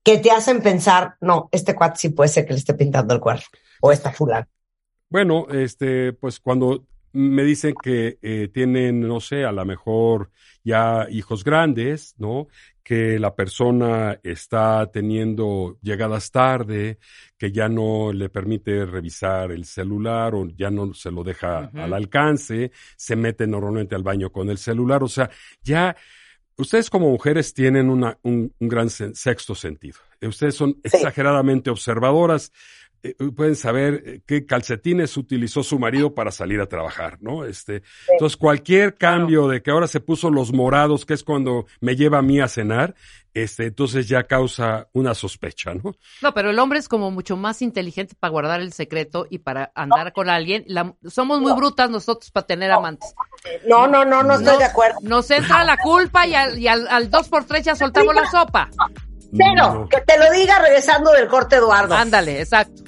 que 0.02 0.18
te 0.18 0.30
hacen 0.30 0.62
pensar, 0.62 1.16
no, 1.20 1.48
este 1.52 1.74
cuate 1.74 1.98
sí 1.98 2.08
puede 2.10 2.28
ser 2.28 2.46
que 2.46 2.52
le 2.52 2.58
esté 2.58 2.74
pintando 2.74 3.14
el 3.14 3.20
cuerno 3.20 3.44
o 3.80 3.92
esta 3.92 4.12
fulana? 4.12 4.48
Bueno, 5.10 5.46
este, 5.50 6.12
pues 6.12 6.38
cuando 6.40 6.86
me 7.12 7.42
dicen 7.42 7.74
que 7.82 8.18
eh, 8.20 8.48
tienen, 8.52 9.00
no 9.00 9.20
sé, 9.20 9.44
a 9.44 9.52
lo 9.52 9.64
mejor 9.64 10.30
ya 10.62 11.06
hijos 11.10 11.42
grandes, 11.42 12.14
¿no? 12.18 12.48
Que 12.82 13.18
la 13.18 13.34
persona 13.34 14.20
está 14.22 14.90
teniendo 14.92 15.78
llegadas 15.82 16.30
tarde, 16.30 16.98
que 17.38 17.50
ya 17.50 17.68
no 17.68 18.12
le 18.12 18.28
permite 18.28 18.84
revisar 18.84 19.50
el 19.52 19.64
celular 19.64 20.34
o 20.34 20.46
ya 20.48 20.70
no 20.70 20.92
se 20.92 21.10
lo 21.10 21.24
deja 21.24 21.70
al 21.74 21.92
alcance, 21.94 22.70
se 22.96 23.16
mete 23.16 23.46
normalmente 23.46 23.94
al 23.94 24.02
baño 24.02 24.30
con 24.30 24.50
el 24.50 24.58
celular, 24.58 25.02
o 25.02 25.08
sea, 25.08 25.30
ya 25.62 25.96
ustedes 26.58 26.90
como 26.90 27.10
mujeres 27.10 27.54
tienen 27.54 27.88
una, 27.88 28.18
un, 28.22 28.52
un 28.58 28.68
gran 28.68 28.90
sexto 28.90 29.54
sentido. 29.54 29.98
Ustedes 30.20 30.56
son 30.56 30.78
exageradamente 30.82 31.70
observadoras, 31.70 32.52
eh, 33.02 33.14
pueden 33.34 33.56
saber 33.56 34.02
eh, 34.06 34.20
qué 34.26 34.44
calcetines 34.46 35.16
utilizó 35.16 35.62
su 35.62 35.78
marido 35.78 36.14
para 36.14 36.30
salir 36.30 36.60
a 36.60 36.66
trabajar, 36.66 37.18
¿no? 37.20 37.44
Este, 37.44 37.82
entonces 38.12 38.36
cualquier 38.36 38.94
cambio 38.96 39.48
de 39.48 39.62
que 39.62 39.70
ahora 39.70 39.86
se 39.86 40.00
puso 40.00 40.30
los 40.30 40.52
morados, 40.52 41.04
que 41.06 41.14
es 41.14 41.22
cuando 41.24 41.66
me 41.80 41.96
lleva 41.96 42.18
a 42.18 42.22
mí 42.22 42.40
a 42.40 42.48
cenar, 42.48 42.94
este, 43.34 43.66
entonces 43.66 44.08
ya 44.08 44.24
causa 44.24 44.88
una 44.92 45.14
sospecha, 45.14 45.72
¿no? 45.74 45.94
No, 46.22 46.34
pero 46.34 46.50
el 46.50 46.58
hombre 46.58 46.78
es 46.80 46.88
como 46.88 47.10
mucho 47.12 47.36
más 47.36 47.62
inteligente 47.62 48.14
para 48.18 48.30
guardar 48.32 48.60
el 48.60 48.72
secreto 48.72 49.26
y 49.30 49.38
para 49.38 49.70
andar 49.76 50.12
con 50.12 50.28
alguien. 50.28 50.64
La- 50.66 50.94
somos 51.06 51.40
muy 51.40 51.52
brutas 51.52 51.88
nosotros 51.90 52.30
para 52.32 52.46
tener 52.46 52.72
amantes. 52.72 53.14
No, 53.68 53.86
no, 53.86 54.04
no, 54.04 54.22
no 54.24 54.32
estoy 54.34 54.46
Nos- 54.46 54.58
de 54.58 54.64
acuerdo. 54.64 54.98
Nos 55.02 55.30
entra 55.30 55.62
la 55.64 55.76
culpa 55.76 56.26
y 56.26 56.34
al, 56.34 56.58
y 56.58 56.66
al, 56.66 56.88
al 56.88 57.10
dos 57.10 57.28
por 57.28 57.44
tres 57.44 57.64
ya 57.64 57.76
soltamos 57.76 58.12
la 58.14 58.28
sopa. 58.28 58.70
Pero, 59.36 59.74
No. 59.74 59.88
que 59.88 60.00
te 60.00 60.18
lo 60.18 60.30
diga 60.32 60.58
regresando 60.58 61.12
del 61.12 61.28
corte, 61.28 61.56
Eduardo. 61.56 61.94
Ándale, 61.94 62.40
exacto. 62.40 62.82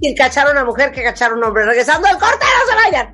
Y 0.00 0.14
cachar 0.14 0.46
a 0.48 0.52
una 0.52 0.64
mujer 0.64 0.92
que 0.92 1.02
cachar 1.02 1.32
a 1.32 1.34
un 1.34 1.44
hombre. 1.44 1.64
Regresando 1.66 2.06
del 2.08 2.18
corte, 2.18 2.44
no 2.44 2.70
se 2.70 2.76
vayan. 2.90 3.10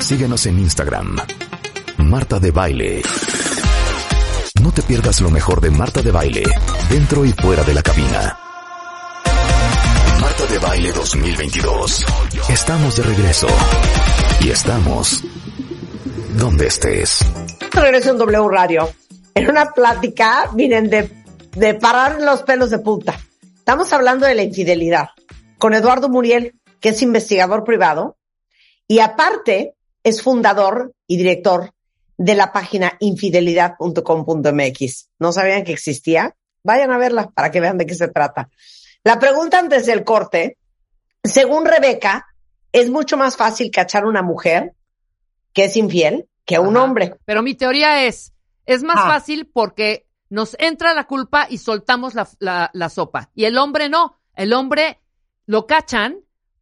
Síguenos 0.00 0.44
en 0.46 0.58
Instagram. 0.58 1.16
Marta 1.98 2.38
de 2.38 2.50
Baile. 2.50 3.02
No 4.60 4.72
te 4.72 4.82
pierdas 4.82 5.20
lo 5.20 5.30
mejor 5.30 5.60
de 5.60 5.70
Marta 5.70 6.02
de 6.02 6.10
Baile, 6.10 6.42
dentro 6.90 7.24
y 7.24 7.32
fuera 7.32 7.62
de 7.64 7.74
la 7.74 7.82
cabina. 7.82 8.38
Marta 10.20 10.46
de 10.46 10.58
Baile 10.58 10.92
2022. 10.92 12.04
Estamos 12.48 12.96
de 12.96 13.02
regreso. 13.04 13.46
Y 14.40 14.50
estamos 14.50 15.22
donde 16.36 16.66
estés. 16.66 17.20
Regreso 17.72 18.10
en 18.10 18.18
W 18.18 18.48
Radio. 18.50 18.88
En 19.34 19.50
una 19.50 19.72
plática, 19.72 20.50
miren, 20.54 20.90
de, 20.90 21.10
de 21.56 21.74
parar 21.74 22.20
los 22.20 22.42
pelos 22.42 22.70
de 22.70 22.78
punta. 22.78 23.18
Estamos 23.56 23.92
hablando 23.92 24.26
de 24.26 24.34
la 24.34 24.42
infidelidad 24.42 25.08
con 25.58 25.74
Eduardo 25.74 26.08
Muriel, 26.08 26.54
que 26.80 26.90
es 26.90 27.02
investigador 27.02 27.64
privado 27.64 28.16
y 28.86 29.00
aparte 29.00 29.74
es 30.02 30.22
fundador 30.22 30.94
y 31.06 31.16
director 31.16 31.72
de 32.16 32.34
la 32.34 32.52
página 32.52 32.96
infidelidad.com.mx. 33.00 35.08
¿No 35.18 35.32
sabían 35.32 35.64
que 35.64 35.72
existía? 35.72 36.36
Vayan 36.62 36.92
a 36.92 36.98
verla 36.98 37.30
para 37.30 37.50
que 37.50 37.60
vean 37.60 37.78
de 37.78 37.86
qué 37.86 37.94
se 37.94 38.08
trata. 38.08 38.50
La 39.02 39.18
pregunta 39.18 39.58
antes 39.58 39.86
del 39.86 40.04
corte, 40.04 40.58
según 41.22 41.64
Rebeca, 41.64 42.26
es 42.72 42.90
mucho 42.90 43.16
más 43.16 43.36
fácil 43.36 43.70
cachar 43.70 44.04
una 44.04 44.20
mujer 44.22 44.74
que 45.52 45.64
es 45.64 45.76
infiel 45.76 46.28
que 46.44 46.58
un 46.58 46.76
hombre. 46.76 47.14
Pero 47.24 47.42
mi 47.42 47.54
teoría 47.54 48.04
es, 48.04 48.33
es 48.66 48.82
más 48.82 48.96
Ah. 48.98 49.08
fácil 49.08 49.46
porque 49.46 50.06
nos 50.30 50.56
entra 50.58 50.94
la 50.94 51.04
culpa 51.06 51.46
y 51.48 51.58
soltamos 51.58 52.14
la, 52.14 52.28
la- 52.38 52.70
la 52.72 52.88
sopa. 52.88 53.30
Y 53.34 53.44
el 53.44 53.58
hombre 53.58 53.88
no. 53.88 54.18
El 54.34 54.52
hombre 54.52 55.00
lo 55.46 55.66
cachan 55.66 56.18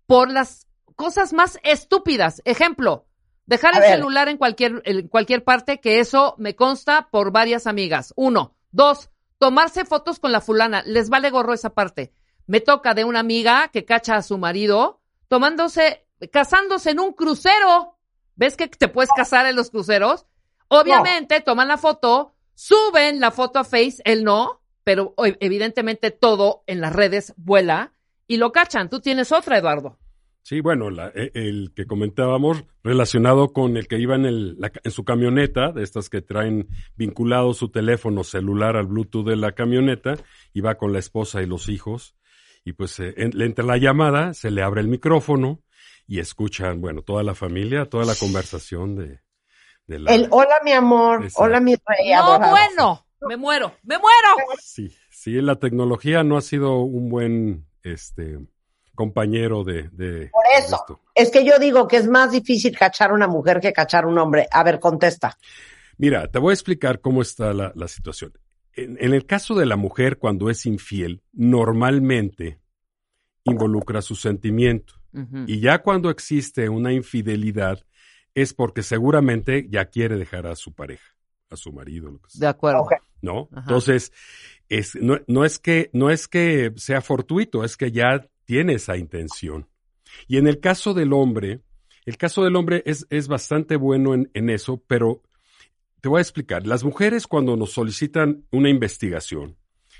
por 0.07 0.31
las 0.31 0.67
cosas 0.97 1.33
más 1.33 1.59
estúpidas. 1.63 2.43
Ejemplo, 2.45 3.07
dejar 3.47 3.75
A 3.75 3.77
el 3.79 3.83
ver. 3.83 3.91
celular 3.95 4.29
en 4.29 4.37
cualquier, 4.37 4.83
en 4.85 5.09
cualquier 5.09 5.43
parte, 5.45 5.81
que 5.81 6.01
eso 6.01 6.35
me 6.39 6.55
consta 6.57 7.09
por 7.11 7.31
varias 7.33 7.67
amigas. 7.67 8.13
Uno. 8.17 8.57
Dos, 8.73 9.11
tomarse 9.39 9.85
fotos 9.85 10.19
con 10.19 10.33
la 10.33 10.41
fulana. 10.41 10.83
Les 10.85 11.09
vale 11.09 11.31
gorro 11.31 11.55
esa 11.55 11.71
parte. 11.71 12.13
Me 12.47 12.61
toca 12.61 12.93
de 12.95 13.05
una 13.05 13.21
amiga 13.21 13.69
que 13.69 13.85
cacha 13.85 14.17
a 14.17 14.23
su 14.23 14.37
marido 14.39 15.01
tomándose, 15.29 16.07
casándose 16.31 16.91
en 16.91 17.01
un 17.01 17.13
crucero. 17.13 17.97
¿Ves 18.35 18.57
que 18.57 18.69
te 18.69 18.89
puedes 18.89 19.11
casar 19.17 19.47
en 19.47 19.57
los 19.57 19.71
cruceros? 19.71 20.27
Obviamente 20.81 21.41
toman 21.41 21.69
la 21.69 21.79
foto, 21.79 22.35
suben 22.55 23.21
la 23.21 23.31
foto 23.31 23.59
a 23.59 23.65
Face, 23.65 23.97
él 24.05 24.25
no, 24.25 24.61
pero 24.85 25.15
evidentemente 25.41 26.11
todo 26.11 26.63
en 26.67 26.81
las 26.81 26.93
redes 26.95 27.35
vuela 27.37 27.93
y 28.27 28.37
lo 28.39 28.53
cachan. 28.53 28.89
Tú 28.91 29.01
tienes 29.01 29.33
otra, 29.33 29.59
Eduardo. 29.59 29.99
Sí, 30.45 30.61
bueno, 30.61 30.91
la- 30.91 31.13
e- 31.15 31.31
el 31.35 31.73
que 31.77 31.87
comentábamos 31.87 32.65
relacionado 32.83 33.53
con 33.53 33.77
el 33.77 33.87
que 33.87 34.01
iba 34.01 34.17
en, 34.17 34.25
el, 34.27 34.57
la 34.59 34.73
en 34.83 34.91
su 34.91 35.05
camioneta, 35.05 35.71
de 35.71 35.85
estas 35.85 36.09
que 36.11 36.21
traen 36.21 36.67
vinculado 36.97 37.55
su 37.55 37.69
teléfono 37.69 38.25
celular 38.25 38.77
al 38.77 38.87
Bluetooth 38.89 39.25
de 39.27 39.37
la 39.37 39.53
camioneta, 39.53 40.15
va 40.65 40.75
con 40.77 40.93
la 40.93 40.99
esposa 40.99 41.43
y 41.43 41.47
los 41.47 41.69
hijos, 41.69 42.17
y 42.65 42.73
pues 42.73 42.99
eh, 42.99 43.15
en- 43.19 43.31
le 43.39 43.45
entra 43.47 43.65
la 43.65 43.77
llamada, 43.77 44.35
se 44.35 44.51
le 44.51 44.63
abre 44.63 44.81
el 44.81 44.89
micrófono 44.89 45.63
y 46.09 46.19
escuchan, 46.19 46.81
bueno, 46.81 47.03
toda 47.03 47.23
la 47.23 47.37
familia, 47.37 47.85
toda 47.87 48.05
la 48.05 48.17
conversación 48.17 48.97
de, 48.97 49.21
de 49.87 49.99
la... 49.99 50.15
El 50.15 50.29
hola 50.31 50.57
mi 50.65 50.73
amor, 50.73 51.25
Exacto. 51.25 51.43
hola 51.45 51.61
mi 51.61 51.75
rey. 51.75 52.11
No, 52.13 52.23
adorado". 52.23 52.51
bueno, 52.51 53.07
me 53.29 53.37
muero, 53.37 53.75
me 53.83 53.99
muero. 53.99 54.29
Sí, 54.61 54.95
sí, 55.11 55.33
la 55.41 55.57
tecnología 55.57 56.23
no 56.23 56.37
ha 56.37 56.43
sido 56.43 56.79
un 56.81 57.09
buen 57.09 57.67
este 57.83 58.39
compañero 58.95 59.65
de, 59.65 59.89
de 59.91 60.29
Por 60.29 60.45
eso. 60.57 60.77
esto. 60.77 61.01
Es 61.15 61.31
que 61.31 61.45
yo 61.45 61.59
digo 61.59 61.89
que 61.89 61.97
es 61.97 62.07
más 62.09 62.31
difícil 62.31 62.77
cachar 62.77 63.11
a 63.11 63.15
una 63.15 63.27
mujer 63.29 63.61
que 63.61 63.73
cachar 63.73 64.05
a 64.05 64.07
un 64.09 64.19
hombre. 64.19 64.47
A 64.51 64.63
ver, 64.63 64.79
contesta. 64.81 65.37
Mira, 65.99 66.29
te 66.29 66.39
voy 66.39 66.51
a 66.51 66.55
explicar 66.55 67.01
cómo 67.01 67.23
está 67.23 67.53
la, 67.53 67.73
la 67.75 67.89
situación. 67.89 68.33
En, 68.75 68.97
en 69.01 69.13
el 69.15 69.27
caso 69.27 69.55
de 69.55 69.67
la 69.67 69.77
mujer, 69.77 70.19
cuando 70.19 70.51
es 70.51 70.67
infiel, 70.67 71.23
normalmente 71.33 72.61
involucra 73.45 74.03
su 74.03 74.15
sentimiento. 74.15 74.95
Y 75.47 75.61
ya 75.61 75.83
cuando 75.83 76.09
existe 76.09 76.71
una 76.71 76.91
infidelidad, 76.93 77.85
es 78.35 78.55
porque 78.55 78.83
seguramente 78.83 79.67
ya 79.69 79.87
quiere 79.87 80.17
dejar 80.17 80.47
a 80.47 80.57
su 80.57 80.73
pareja, 80.73 81.15
a 81.51 81.57
su 81.57 81.73
marido, 81.73 82.11
lo 82.11 82.21
que 82.21 82.31
sea. 82.31 82.41
De 82.41 82.47
acuerdo. 82.49 82.87
¿no? 83.21 83.49
Ajá. 83.53 83.61
Entonces, 83.61 84.13
es, 84.69 84.95
no, 84.97 85.21
no 85.27 85.45
es 85.45 85.59
que, 85.59 85.91
no 85.93 86.11
es 86.11 86.29
que 86.29 86.73
sea 86.77 87.01
fortuito, 87.01 87.65
es 87.65 87.77
que 87.77 87.93
ya 87.93 88.29
tiene 88.45 88.75
esa 88.75 88.97
intención. 88.97 89.69
Y 90.27 90.37
en 90.37 90.47
el 90.47 90.61
caso 90.61 90.93
del 90.95 91.13
hombre, 91.13 91.61
el 92.05 92.17
caso 92.17 92.45
del 92.45 92.57
hombre 92.57 92.83
es, 92.85 93.07
es 93.11 93.29
bastante 93.29 93.77
bueno 93.77 94.15
en, 94.15 94.31
en 94.35 94.51
eso, 94.51 94.83
pero 94.87 95.23
te 96.01 96.09
voy 96.09 96.19
a 96.19 96.23
explicar. 96.23 96.67
Las 96.67 96.85
mujeres 96.85 97.27
cuando 97.27 97.57
nos 97.57 97.73
solicitan 97.73 98.45
una 98.51 98.69
investigación, 98.69 99.57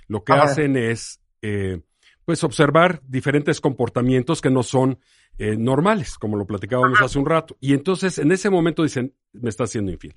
lo 0.09 0.25
que 0.25 0.33
hacen 0.33 0.77
es, 0.77 1.21
eh, 1.43 1.81
pues, 2.25 2.43
observar 2.45 3.01
diferentes 3.07 3.61
comportamientos 3.61 4.41
que 4.41 4.51
no 4.51 4.63
son 4.63 4.99
eh, 5.39 5.57
normales, 5.57 6.19
como 6.19 6.37
lo 6.37 6.47
platicábamos 6.47 7.01
hace 7.01 7.19
un 7.19 7.27
rato. 7.27 7.57
Y 7.61 7.73
entonces, 7.75 8.19
en 8.19 8.33
ese 8.33 8.51
momento 8.51 8.83
dicen, 8.83 9.15
me 9.33 9.49
está 9.49 9.65
haciendo 9.65 9.91
infiel. 9.93 10.15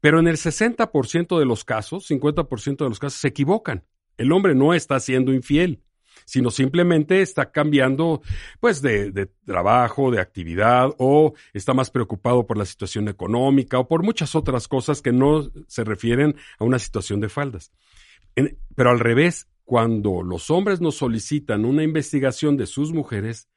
Pero 0.00 0.20
en 0.20 0.26
el 0.28 0.36
60% 0.36 1.38
de 1.38 1.44
los 1.44 1.64
casos, 1.64 2.08
50% 2.10 2.84
de 2.84 2.88
los 2.88 2.98
casos, 2.98 3.20
se 3.20 3.28
equivocan. 3.28 3.84
El 4.16 4.32
hombre 4.32 4.54
no 4.54 4.74
está 4.74 4.98
siendo 5.00 5.32
infiel, 5.32 5.82
sino 6.24 6.50
simplemente 6.50 7.20
está 7.20 7.50
cambiando, 7.50 8.22
pues, 8.60 8.80
de, 8.80 9.10
de 9.10 9.26
trabajo, 9.44 10.10
de 10.10 10.20
actividad, 10.20 10.90
o 10.98 11.34
está 11.52 11.74
más 11.74 11.90
preocupado 11.90 12.46
por 12.46 12.56
la 12.56 12.64
situación 12.64 13.08
económica, 13.08 13.78
o 13.78 13.88
por 13.88 14.02
muchas 14.02 14.34
otras 14.34 14.68
cosas 14.68 15.02
que 15.02 15.12
no 15.12 15.50
se 15.66 15.84
refieren 15.84 16.36
a 16.58 16.64
una 16.64 16.78
situación 16.78 17.20
de 17.20 17.28
faldas. 17.28 17.72
En- 18.36 18.56
pero 18.74 18.90
al 18.90 19.00
revés, 19.00 19.48
cuando 19.64 20.22
los 20.22 20.50
hombres 20.50 20.80
nos 20.80 20.96
solicitan 20.96 21.64
una 21.64 21.82
investigación 21.82 22.56
de 22.56 22.66
sus 22.66 22.92
mujeres, 22.92 23.48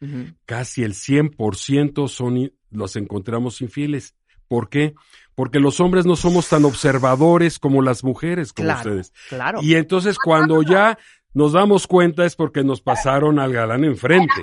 casi 0.45 0.83
el 0.83 0.93
100% 0.93 2.07
son, 2.07 2.53
los 2.71 2.95
encontramos 2.95 3.61
infieles. 3.61 4.15
¿Por 4.47 4.69
qué? 4.69 4.95
Porque 5.35 5.59
los 5.59 5.79
hombres 5.81 6.05
no 6.05 6.15
somos 6.15 6.47
tan 6.47 6.63
observadores 6.65 7.59
como 7.59 7.81
las 7.81 8.03
mujeres, 8.03 8.53
como 8.53 8.67
Claro, 8.67 8.79
ustedes. 8.91 9.13
claro. 9.27 9.59
Y 9.61 9.75
entonces 9.75 10.17
cuando 10.17 10.61
ya 10.63 10.97
nos 11.33 11.51
damos 11.51 11.85
cuenta 11.87 12.25
es 12.25 12.35
porque 12.37 12.63
nos 12.63 12.81
pasaron 12.81 13.37
al 13.39 13.51
galán 13.51 13.83
enfrente. 13.83 14.33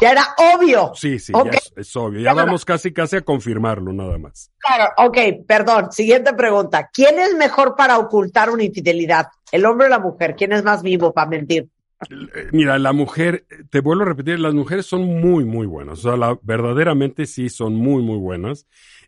Ya 0.00 0.10
era 0.10 0.24
obvio. 0.56 0.92
Sí, 0.94 1.18
sí, 1.18 1.32
ya 1.32 1.50
es, 1.52 1.72
es 1.76 1.96
obvio. 1.96 2.20
Ya 2.20 2.34
vamos 2.34 2.64
casi 2.64 2.92
casi 2.92 3.16
a 3.16 3.20
confirmarlo 3.22 3.92
nada 3.92 4.18
más. 4.18 4.50
Claro, 4.58 4.92
ok, 4.98 5.18
perdón. 5.46 5.92
Siguiente 5.92 6.32
pregunta. 6.34 6.90
¿Quién 6.92 7.18
es 7.18 7.34
mejor 7.36 7.76
para 7.76 7.98
ocultar 7.98 8.50
una 8.50 8.64
infidelidad? 8.64 9.28
¿El 9.52 9.64
hombre 9.66 9.86
o 9.86 9.90
la 9.90 10.00
mujer? 10.00 10.34
¿Quién 10.36 10.52
es 10.52 10.64
más 10.64 10.82
vivo 10.82 11.12
para 11.12 11.28
mentir? 11.28 11.68
Eh, 12.10 12.48
Mira, 12.52 12.78
la 12.78 12.92
mujer, 12.92 13.46
te 13.70 13.80
vuelvo 13.80 14.02
a 14.02 14.06
repetir, 14.06 14.40
las 14.40 14.52
mujeres 14.52 14.84
son 14.84 15.02
muy, 15.04 15.44
muy 15.44 15.66
buenas. 15.66 16.00
O 16.00 16.02
sea, 16.10 16.16
la- 16.16 16.38
verdaderamente 16.42 17.24
sí 17.26 17.48
son 17.48 17.74
muy, 17.76 18.02
muy 18.02 18.18
buenas. 18.18 18.66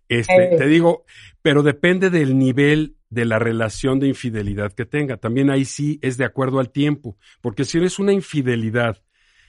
Este, 0.08 0.54
Eh. 0.54 0.56
te 0.56 0.66
digo, 0.66 1.04
pero 1.42 1.62
depende 1.64 2.10
del 2.10 2.38
nivel 2.38 2.94
de 3.10 3.24
la 3.24 3.38
relación 3.40 3.98
de 3.98 4.06
infidelidad 4.08 4.72
que 4.72 4.84
tenga. 4.86 5.16
También 5.16 5.50
ahí 5.50 5.64
sí 5.64 5.98
es 6.00 6.16
de 6.16 6.24
acuerdo 6.24 6.60
al 6.60 6.70
tiempo. 6.70 7.16
Porque 7.40 7.64
si 7.64 7.78
es 7.84 7.98
una 7.98 8.12
infidelidad 8.12 8.98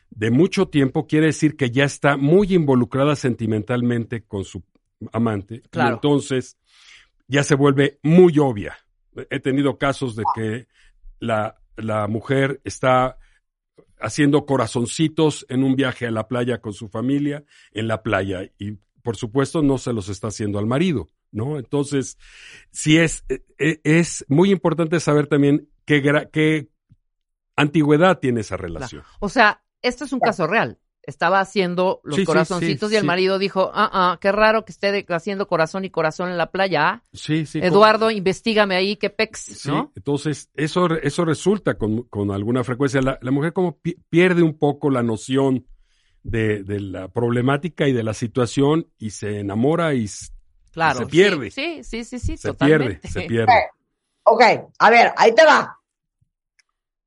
de 0.10 0.32
mucho 0.32 0.67
tiempo, 0.67 1.08
quiere 1.08 1.28
decir 1.28 1.56
que 1.56 1.72
ya 1.72 1.84
está 1.84 2.17
muy 2.17 2.54
involucrada 2.54 3.15
sentimentalmente 3.15 4.24
con 4.24 4.46
su 4.46 4.63
amante. 5.12 5.62
Claro. 5.70 5.89
Y 5.89 5.93
entonces 5.93 6.58
ya 7.28 7.43
se 7.43 7.56
vuelve 7.56 8.00
muy 8.04 8.39
obvia. 8.39 8.78
He 9.30 9.39
tenido 9.39 9.78
casos 9.78 10.15
de 10.15 10.24
que 10.36 10.67
la, 11.20 11.60
la 11.76 12.08
mujer 12.08 12.62
está 12.63 13.17
haciendo 14.00 14.46
corazoncitos 14.46 15.46
en 15.50 15.63
un 15.63 15.76
viaje 15.76 16.06
a 16.06 16.12
la 16.12 16.28
playa 16.28 16.60
con 16.60 16.74
su 16.74 16.88
familia, 16.88 17.43
en 17.72 17.88
la 17.88 18.04
playa, 18.04 18.52
y 18.58 18.78
por 19.02 19.15
supuesto 19.15 19.62
no 19.62 19.78
se 19.78 19.93
los 19.93 20.10
está 20.10 20.28
haciendo 20.28 20.60
al 20.60 20.67
marido, 20.67 21.10
¿no? 21.32 21.58
Entonces, 21.58 22.17
sí 22.72 22.98
es, 22.98 23.24
eh, 23.30 23.43
eh, 23.58 23.80
es 23.84 24.26
muy 24.28 24.52
importante 24.52 25.00
saber 25.00 25.28
también 25.28 25.70
qué, 25.86 26.02
qué 26.32 26.70
antigüedad 27.56 28.20
tiene 28.20 28.41
esa 28.41 28.58
relación. 28.58 29.04
O 29.20 29.30
sea, 29.30 29.63
este 29.82 30.04
es 30.06 30.13
un 30.13 30.20
caso 30.20 30.48
real. 30.48 30.78
Estaba 31.04 31.40
haciendo 31.40 32.02
los 32.04 32.18
Sí, 32.18 32.26
corazoncitos 32.26 32.90
sí, 32.90 32.96
y 32.96 32.98
el 32.98 33.04
sí. 33.04 33.08
marido 33.08 33.40
dijo, 33.40 33.72
ah, 33.74 33.90
ah, 33.94 34.18
qué 34.20 34.32
raro 34.34 34.66
que 34.66 34.74
esté 34.74 35.06
haciendo 35.08 35.48
corazón 35.48 35.86
y 35.86 35.90
corazón 35.90 36.30
en 36.30 36.38
la 36.38 36.52
playa. 36.52 36.88
¿ah? 36.90 37.04
Sí, 37.13 37.46
sí. 37.46 37.60
Eduardo, 37.60 38.12
investigame 38.12 38.76
ahí, 38.76 38.98
qué 38.98 39.10
pex, 39.10 39.40
Sí, 39.40 39.70
¿no? 39.70 39.94
entonces 39.96 40.50
eso, 40.54 40.88
eso 41.02 41.24
resulta 41.24 41.78
con, 41.78 42.04
con 42.04 42.32
alguna 42.32 42.66
frecuencia. 42.66 43.02
La, 43.02 43.18
la 43.22 43.32
mujer 43.32 43.54
como 43.54 43.78
pi- 43.78 43.96
pierde 44.10 44.44
un 44.44 44.58
poco 44.58 44.90
la 44.90 45.02
noción 45.02 45.66
de, 46.24 46.63
de 46.63 46.82
la 46.82 47.08
problemática 47.08 47.88
y 47.88 47.94
de 47.94 48.04
la 48.04 48.13
situación 48.13 48.92
y 48.98 49.12
se 49.12 49.40
enamora 49.40 49.94
y 49.94 50.10
se 50.10 50.28
pierde. 51.10 51.52
Sí, 51.52 51.84
sí, 51.86 52.04
sí, 52.04 52.20
sí, 52.20 52.36
se 52.36 52.50
totalmente. 52.50 52.96
pierde, 53.02 53.10
se 53.10 53.22
pierde. 53.22 53.54
Ok, 54.24 54.44
a 54.80 54.90
ver, 54.90 55.13
ahí 55.16 55.34
te 55.34 55.46
va. 55.46 55.80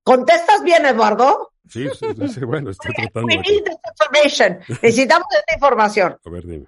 ¿Contestas 0.02 0.62
bien, 0.64 0.86
Eduardo? 0.86 1.49
Sí, 1.68 1.86
sí, 1.98 2.06
sí, 2.28 2.44
bueno, 2.44 2.70
estoy 2.70 2.92
tratando 2.94 3.28
de... 3.28 3.42
Necesitamos 4.82 5.26
esta 5.38 5.54
información. 5.54 6.16
A 6.24 6.30
ver, 6.30 6.46
dime. 6.46 6.66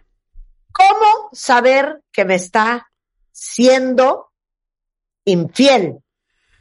¿Cómo 0.73 1.29
saber 1.33 2.03
que 2.13 2.25
me 2.25 2.37
está 2.37 2.89
siendo 3.31 4.31
infiel? 5.25 5.99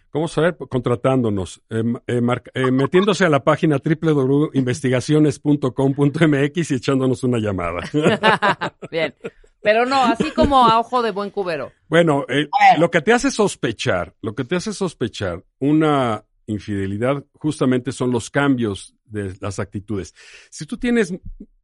¿Cómo 0.09 0.27
saber? 0.27 0.57
Contratándonos, 0.57 1.61
eh, 1.69 1.83
eh, 2.07 2.19
marca- 2.19 2.49
eh, 2.53 2.69
metiéndose 2.71 3.23
a 3.25 3.29
la 3.29 3.41
página 3.43 3.77
www.investigaciones.com.mx 3.81 6.71
y 6.71 6.75
echándonos 6.75 7.23
una 7.23 7.37
llamada. 7.37 7.79
Bien. 8.91 9.15
Pero 9.61 9.85
no, 9.85 10.03
así 10.03 10.31
como 10.31 10.67
a 10.67 10.79
ojo 10.79 11.01
de 11.03 11.11
buen 11.11 11.29
cubero. 11.29 11.71
Bueno, 11.87 12.25
eh, 12.27 12.49
lo 12.77 12.89
que 12.91 13.01
te 13.01 13.13
hace 13.13 13.29
sospechar, 13.31 14.15
lo 14.21 14.33
que 14.33 14.43
te 14.43 14.55
hace 14.55 14.73
sospechar 14.73 15.43
una 15.59 16.25
infidelidad 16.47 17.25
justamente 17.33 17.91
son 17.91 18.11
los 18.11 18.29
cambios 18.29 18.95
de 19.05 19.35
las 19.39 19.59
actitudes. 19.59 20.13
Si 20.49 20.65
tú 20.65 20.77
tienes 20.77 21.13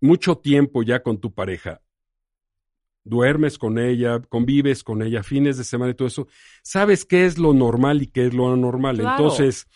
mucho 0.01 0.37
tiempo 0.37 0.83
ya 0.83 1.01
con 1.01 1.19
tu 1.19 1.33
pareja, 1.33 1.81
duermes 3.03 3.57
con 3.57 3.79
ella, 3.79 4.21
convives 4.29 4.83
con 4.83 5.01
ella, 5.01 5.23
fines 5.23 5.57
de 5.57 5.63
semana 5.63 5.91
y 5.91 5.95
todo 5.95 6.07
eso, 6.07 6.27
sabes 6.61 7.05
qué 7.05 7.25
es 7.25 7.37
lo 7.37 7.53
normal 7.53 8.01
y 8.01 8.07
qué 8.07 8.27
es 8.27 8.33
lo 8.33 8.51
anormal. 8.51 8.97
Claro. 8.97 9.17
Entonces, 9.17 9.67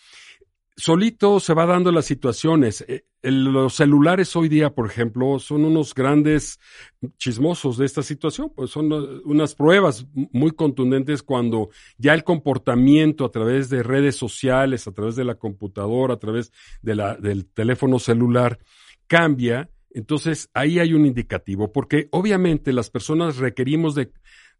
solito 0.82 1.38
se 1.38 1.54
va 1.54 1.64
dando 1.64 1.92
las 1.92 2.06
situaciones. 2.06 2.84
Eh, 2.88 3.04
los 3.22 3.74
celulares 3.74 4.34
hoy 4.34 4.48
día, 4.48 4.74
por 4.74 4.86
ejemplo, 4.86 5.38
son 5.38 5.64
unos 5.64 5.94
grandes 5.94 6.58
chismosos 7.18 7.78
de 7.78 7.86
esta 7.86 8.02
situación, 8.02 8.52
pues 8.54 8.70
son 8.70 8.92
uh, 8.92 9.22
unas 9.24 9.54
pruebas 9.54 10.06
muy 10.12 10.50
contundentes 10.50 11.22
cuando 11.22 11.70
ya 11.98 12.14
el 12.14 12.24
comportamiento 12.24 13.24
a 13.24 13.30
través 13.30 13.70
de 13.70 13.84
redes 13.84 14.16
sociales, 14.16 14.88
a 14.88 14.92
través 14.92 15.14
de 15.14 15.24
la 15.24 15.36
computadora, 15.36 16.14
a 16.14 16.18
través 16.18 16.52
del 16.82 17.46
teléfono 17.54 18.00
celular 18.00 18.58
cambia. 19.06 19.70
Entonces 19.90 20.50
ahí 20.52 20.80
hay 20.80 20.94
un 20.94 21.06
indicativo, 21.06 21.70
porque 21.70 22.08
obviamente 22.10 22.72
las 22.72 22.90
personas 22.90 23.36
requerimos 23.36 23.94
de, 23.94 24.10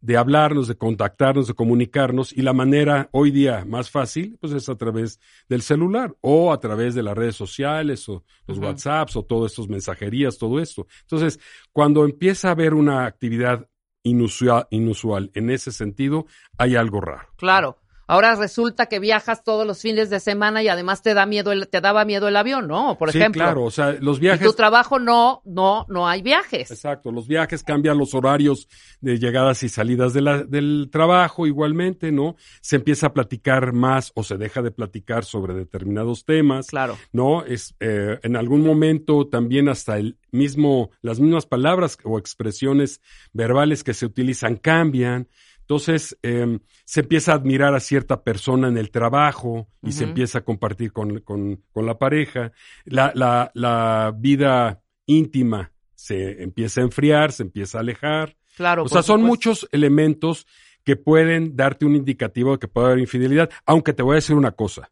de 0.03 0.17
hablarnos, 0.17 0.67
de 0.67 0.75
contactarnos, 0.75 1.47
de 1.47 1.53
comunicarnos, 1.53 2.33
y 2.33 2.41
la 2.41 2.51
manera 2.51 3.07
hoy 3.13 3.31
día 3.31 3.63
más 3.65 3.89
fácil, 3.89 4.37
pues 4.41 4.51
es 4.51 4.67
a 4.67 4.75
través 4.75 5.17
del 5.47 5.61
celular 5.61 6.13
o 6.19 6.51
a 6.51 6.59
través 6.59 6.93
de 6.93 7.03
las 7.03 7.15
redes 7.15 7.37
sociales 7.37 8.09
o 8.09 8.25
los 8.45 8.57
Ujú. 8.57 8.67
WhatsApps 8.67 9.15
o 9.15 9.23
todas 9.23 9.53
estas 9.53 9.69
mensajerías, 9.69 10.37
todo 10.37 10.59
esto. 10.59 10.87
Entonces, 11.03 11.39
cuando 11.71 12.03
empieza 12.03 12.49
a 12.49 12.51
haber 12.51 12.73
una 12.73 13.05
actividad 13.05 13.69
inusual, 14.03 14.67
inusual 14.71 15.31
en 15.35 15.49
ese 15.49 15.71
sentido, 15.71 16.25
hay 16.57 16.75
algo 16.75 16.99
raro. 16.99 17.29
Claro. 17.37 17.77
Ahora 18.07 18.35
resulta 18.35 18.87
que 18.87 18.99
viajas 18.99 19.43
todos 19.43 19.65
los 19.65 19.81
fines 19.81 20.09
de 20.09 20.19
semana 20.19 20.61
y 20.61 20.67
además 20.67 21.01
te 21.01 21.13
da 21.13 21.25
miedo 21.25 21.51
el, 21.51 21.67
te 21.67 21.79
daba 21.81 22.03
miedo 22.05 22.27
el 22.27 22.35
avión, 22.35 22.67
¿no? 22.67 22.97
Por 22.97 23.11
sí, 23.11 23.17
ejemplo. 23.19 23.43
claro, 23.43 23.63
o 23.63 23.71
sea, 23.71 23.93
los 23.99 24.19
viajes... 24.19 24.45
tu 24.45 24.53
trabajo 24.53 24.99
no, 24.99 25.41
no, 25.45 25.85
no 25.89 26.07
hay 26.07 26.21
viajes. 26.21 26.69
Exacto, 26.71 27.11
los 27.11 27.27
viajes 27.27 27.63
cambian 27.63 27.97
los 27.97 28.13
horarios 28.13 28.67
de 29.01 29.19
llegadas 29.19 29.63
y 29.63 29.69
salidas 29.69 30.13
de 30.13 30.21
la- 30.21 30.43
del 30.43 30.89
trabajo 30.91 31.47
igualmente, 31.47 32.11
¿no? 32.11 32.35
Se 32.61 32.75
empieza 32.75 33.07
a 33.07 33.13
platicar 33.13 33.71
más 33.73 34.11
o 34.15 34.23
se 34.23 34.37
deja 34.37 34.61
de 34.61 34.71
platicar 34.71 35.23
sobre 35.23 35.53
determinados 35.53 36.25
temas, 36.25 36.67
Claro. 36.67 36.97
¿no? 37.11 37.43
Es, 37.45 37.75
eh, 37.79 38.19
en 38.23 38.35
algún 38.35 38.61
momento 38.65 39.27
también 39.27 39.69
hasta 39.69 39.97
el 39.97 40.17
mismo, 40.31 40.89
las 41.01 41.19
mismas 41.19 41.45
palabras 41.45 41.97
o 42.03 42.17
expresiones 42.19 43.01
verbales 43.31 43.83
que 43.83 43.93
se 43.93 44.05
utilizan 44.05 44.55
cambian. 44.57 45.27
Entonces, 45.63 46.17
eh, 46.23 46.59
se 46.83 46.99
empieza 46.99 47.31
a 47.31 47.35
admirar 47.35 47.73
a 47.73 47.79
cierta 47.79 48.21
persona 48.21 48.67
en 48.67 48.77
el 48.77 48.91
trabajo 48.91 49.69
y 49.81 49.93
se 49.93 50.03
empieza 50.03 50.39
a 50.39 50.43
compartir 50.43 50.91
con, 50.91 51.21
con, 51.21 51.63
con 51.71 51.85
la 51.85 51.97
pareja. 51.97 52.51
La, 52.83 53.13
la, 53.15 53.49
la 53.53 54.13
vida 54.15 54.83
íntima 55.05 55.71
se 55.95 56.43
empieza 56.43 56.81
a 56.81 56.83
enfriar, 56.83 57.31
se 57.31 57.43
empieza 57.43 57.77
a 57.77 57.81
alejar. 57.81 58.35
Claro. 58.57 58.83
o 58.83 58.89
sea, 58.89 59.01
son 59.01 59.21
supuesto. 59.21 59.27
muchos 59.27 59.69
elementos 59.71 60.45
que 60.83 60.97
pueden 60.97 61.55
darte 61.55 61.85
un 61.85 61.95
indicativo 61.95 62.51
de 62.51 62.59
que 62.59 62.67
puede 62.67 62.87
haber 62.87 62.99
infidelidad. 62.99 63.49
Aunque 63.65 63.93
te 63.93 64.03
voy 64.03 64.13
a 64.13 64.15
decir 64.15 64.35
una 64.35 64.51
cosa. 64.51 64.91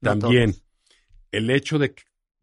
No 0.00 0.16
También, 0.18 0.54
el 1.30 1.50
hecho 1.50 1.78
de 1.78 1.94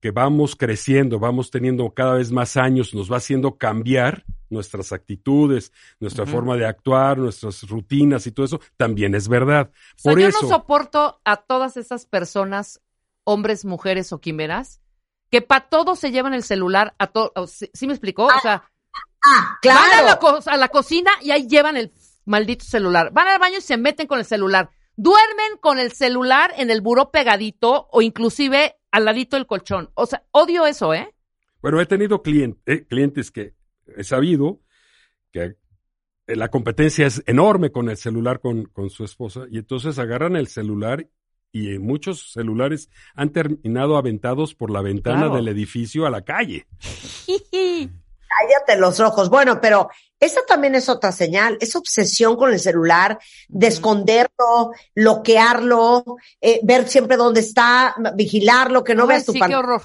que- 0.04 0.12
vamos 0.12 0.58
creciendo, 0.58 1.18
vamos 1.18 1.50
teniendo 1.50 1.90
cada 1.94 2.16
vez 2.16 2.30
más 2.30 2.58
años, 2.58 2.94
nos 2.94 3.10
va 3.10 3.18
haciendo 3.18 3.58
cambiar 3.58 4.26
nuestras 4.50 4.92
actitudes, 4.92 5.72
nuestra 6.02 6.26
forma 6.26 6.58
de 6.58 6.66
actuar, 6.68 7.18
nuestras 7.18 7.64
rutinas 7.70 8.28
y 8.28 8.32
todo 8.34 8.46
eso, 8.46 8.60
también 8.76 9.16
es 9.16 9.30
verdad. 9.30 9.72
O 9.96 10.00
sea, 10.00 10.12
Por 10.12 10.20
yo 10.22 10.28
eso, 10.28 10.40
no 10.42 10.50
soporto 10.50 11.22
a 11.24 11.38
todas 11.38 11.78
esas 11.78 12.06
personas, 12.06 12.82
hombres, 13.24 13.64
mujeres 13.64 14.12
o 14.12 14.20
quimeras, 14.20 14.82
que 15.32 15.42
para 15.42 15.70
todo 15.70 15.96
se 15.96 16.12
llevan 16.12 16.34
el 16.34 16.44
celular 16.44 16.94
a 17.00 17.08
todo. 17.08 17.32
¿Sí, 17.48 17.70
sí 17.74 17.88
me 17.88 17.94
explicó? 17.94 18.26
O 18.26 18.40
sea, 18.42 18.64
Ah, 19.26 19.58
van 19.64 19.78
a 19.78 20.02
la, 20.04 20.20
claro. 20.20 20.20
co- 20.44 20.50
a 20.52 20.58
la 20.58 20.68
cocina 20.68 21.10
y 21.22 21.32
ahí 21.32 21.48
llevan 21.48 21.78
el 21.78 21.94
maldito 22.26 22.66
celular. 22.66 23.10
Van 23.14 23.28
al 23.30 23.40
baño 23.40 23.60
y 23.60 23.62
se 23.62 23.78
meten 23.78 24.06
con 24.06 24.20
el 24.20 24.26
celular. 24.26 24.70
Duermen 24.98 25.58
con 25.62 25.80
el 25.80 25.94
celular 25.94 26.52
en 26.58 26.70
el 26.70 26.82
buró 26.82 27.10
pegadito 27.10 27.88
o 27.90 28.02
inclusive 28.02 28.76
al 28.94 29.06
ladito 29.06 29.36
del 29.36 29.48
colchón. 29.48 29.90
O 29.96 30.06
sea, 30.06 30.24
odio 30.32 30.66
eso, 30.66 30.94
¿eh? 30.94 31.14
Bueno, 31.62 31.82
he 31.82 31.86
tenido 31.86 32.22
clien- 32.24 32.60
eh, 32.66 32.86
clientes 32.86 33.32
que 33.32 33.56
he 33.98 34.04
sabido 34.04 34.62
que 35.32 35.56
la 36.28 36.50
competencia 36.50 37.08
es 37.08 37.24
enorme 37.26 37.72
con 37.72 37.90
el 37.90 37.98
celular 37.98 38.40
con, 38.40 38.66
con 38.66 38.90
su 38.90 39.04
esposa 39.04 39.46
y 39.50 39.58
entonces 39.58 39.98
agarran 40.00 40.36
el 40.36 40.48
celular 40.48 41.08
y 41.52 41.78
muchos 41.80 42.32
celulares 42.32 42.90
han 43.16 43.32
terminado 43.32 43.98
aventados 43.98 44.56
por 44.56 44.70
la 44.72 44.82
ventana 44.82 45.22
Claro. 45.24 45.36
del 45.36 45.48
edificio 45.50 46.06
a 46.06 46.10
la 46.10 46.22
calle. 46.24 46.68
Cállate 48.40 48.80
los 48.80 49.00
ojos. 49.00 49.30
Bueno, 49.30 49.60
pero 49.62 49.90
esa 50.20 50.42
también 50.48 50.76
es 50.76 50.90
otra 50.90 51.12
señal, 51.12 51.58
esa 51.62 51.80
obsesión 51.80 52.36
con 52.38 52.52
el 52.52 52.60
celular, 52.60 53.20
de 53.50 53.68
esconderlo, 53.68 54.72
bloquearlo, 54.96 56.04
eh, 56.42 56.60
ver 56.64 56.88
siempre 56.88 57.18
dónde 57.18 57.42
está, 57.42 57.96
vigilarlo, 58.16 58.84
que 58.84 58.96
no 58.96 59.04
Ay, 59.04 59.10
veas 59.10 59.26
tu 59.26 59.32
sí, 59.34 59.38
qué 59.38 59.40
pantalla. 59.42 59.60
horror. 59.60 59.82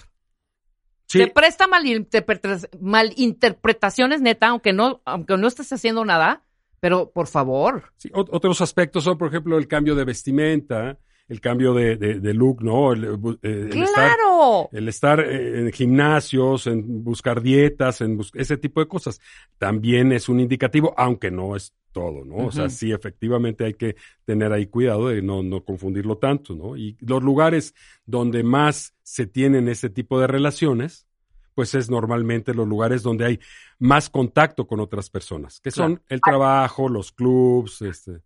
Sí. 1.06 1.18
Te 1.18 1.26
presta 1.28 1.66
malinterpreta- 1.66 2.68
malinterpretaciones, 2.80 4.20
neta, 4.20 4.48
aunque 4.48 4.72
no, 4.72 5.00
aunque 5.04 5.36
no 5.36 5.48
estés 5.48 5.72
haciendo 5.72 6.04
nada, 6.04 6.44
pero 6.80 7.10
por 7.10 7.26
favor. 7.26 7.92
Sí, 7.96 8.08
ot- 8.10 8.28
otros 8.30 8.60
aspectos 8.60 9.04
son, 9.04 9.16
por 9.18 9.28
ejemplo, 9.28 9.58
el 9.58 9.66
cambio 9.68 9.94
de 9.94 10.04
vestimenta, 10.04 10.98
el 11.28 11.40
cambio 11.40 11.74
de, 11.74 11.96
de- 11.96 12.20
de 12.20 12.34
look, 12.34 12.62
¿no? 12.62 12.92
El, 12.92 13.04
eh, 13.04 13.68
el 13.72 13.82
estar, 13.82 14.14
¡Claro! 14.16 14.68
el 14.72 14.88
estar 14.88 15.20
eh, 15.20 15.60
en 15.60 15.72
gimnasios, 15.72 16.66
en 16.66 17.04
buscar 17.04 17.42
dietas, 17.42 18.00
en 18.00 18.16
bus- 18.16 18.32
ese 18.34 18.56
tipo 18.56 18.80
de 18.80 18.88
cosas. 18.88 19.20
También 19.58 20.12
es 20.12 20.28
un 20.28 20.40
indicativo, 20.40 20.94
aunque 20.96 21.30
no 21.30 21.54
es 21.54 21.74
todo, 21.92 22.24
¿no? 22.24 22.46
O 22.46 22.52
sea, 22.52 22.68
sí, 22.70 22.92
efectivamente 22.92 23.64
hay 23.64 23.74
que 23.74 23.96
tener 24.24 24.52
ahí 24.52 24.66
cuidado 24.66 25.08
de 25.08 25.20
no, 25.22 25.42
no 25.42 25.64
confundirlo 25.64 26.16
tanto, 26.18 26.54
¿no? 26.54 26.76
Y 26.76 26.96
los 27.00 27.22
lugares 27.22 27.74
donde 28.06 28.42
más 28.42 28.94
se 29.02 29.26
tienen 29.26 29.68
ese 29.68 29.90
tipo 29.90 30.20
de 30.20 30.26
relaciones, 30.28 31.06
pues 31.54 31.74
es 31.74 31.90
normalmente 31.90 32.54
los 32.54 32.68
lugares 32.68 33.02
donde 33.02 33.24
hay 33.24 33.40
más 33.80 34.08
contacto 34.10 34.66
con 34.66 34.80
otras 34.80 35.10
personas, 35.10 35.60
que 35.60 35.70
son 35.72 36.00
el 36.08 36.20
trabajo, 36.20 36.88
los 36.88 37.10
clubs, 37.10 37.82
este, 37.82 38.20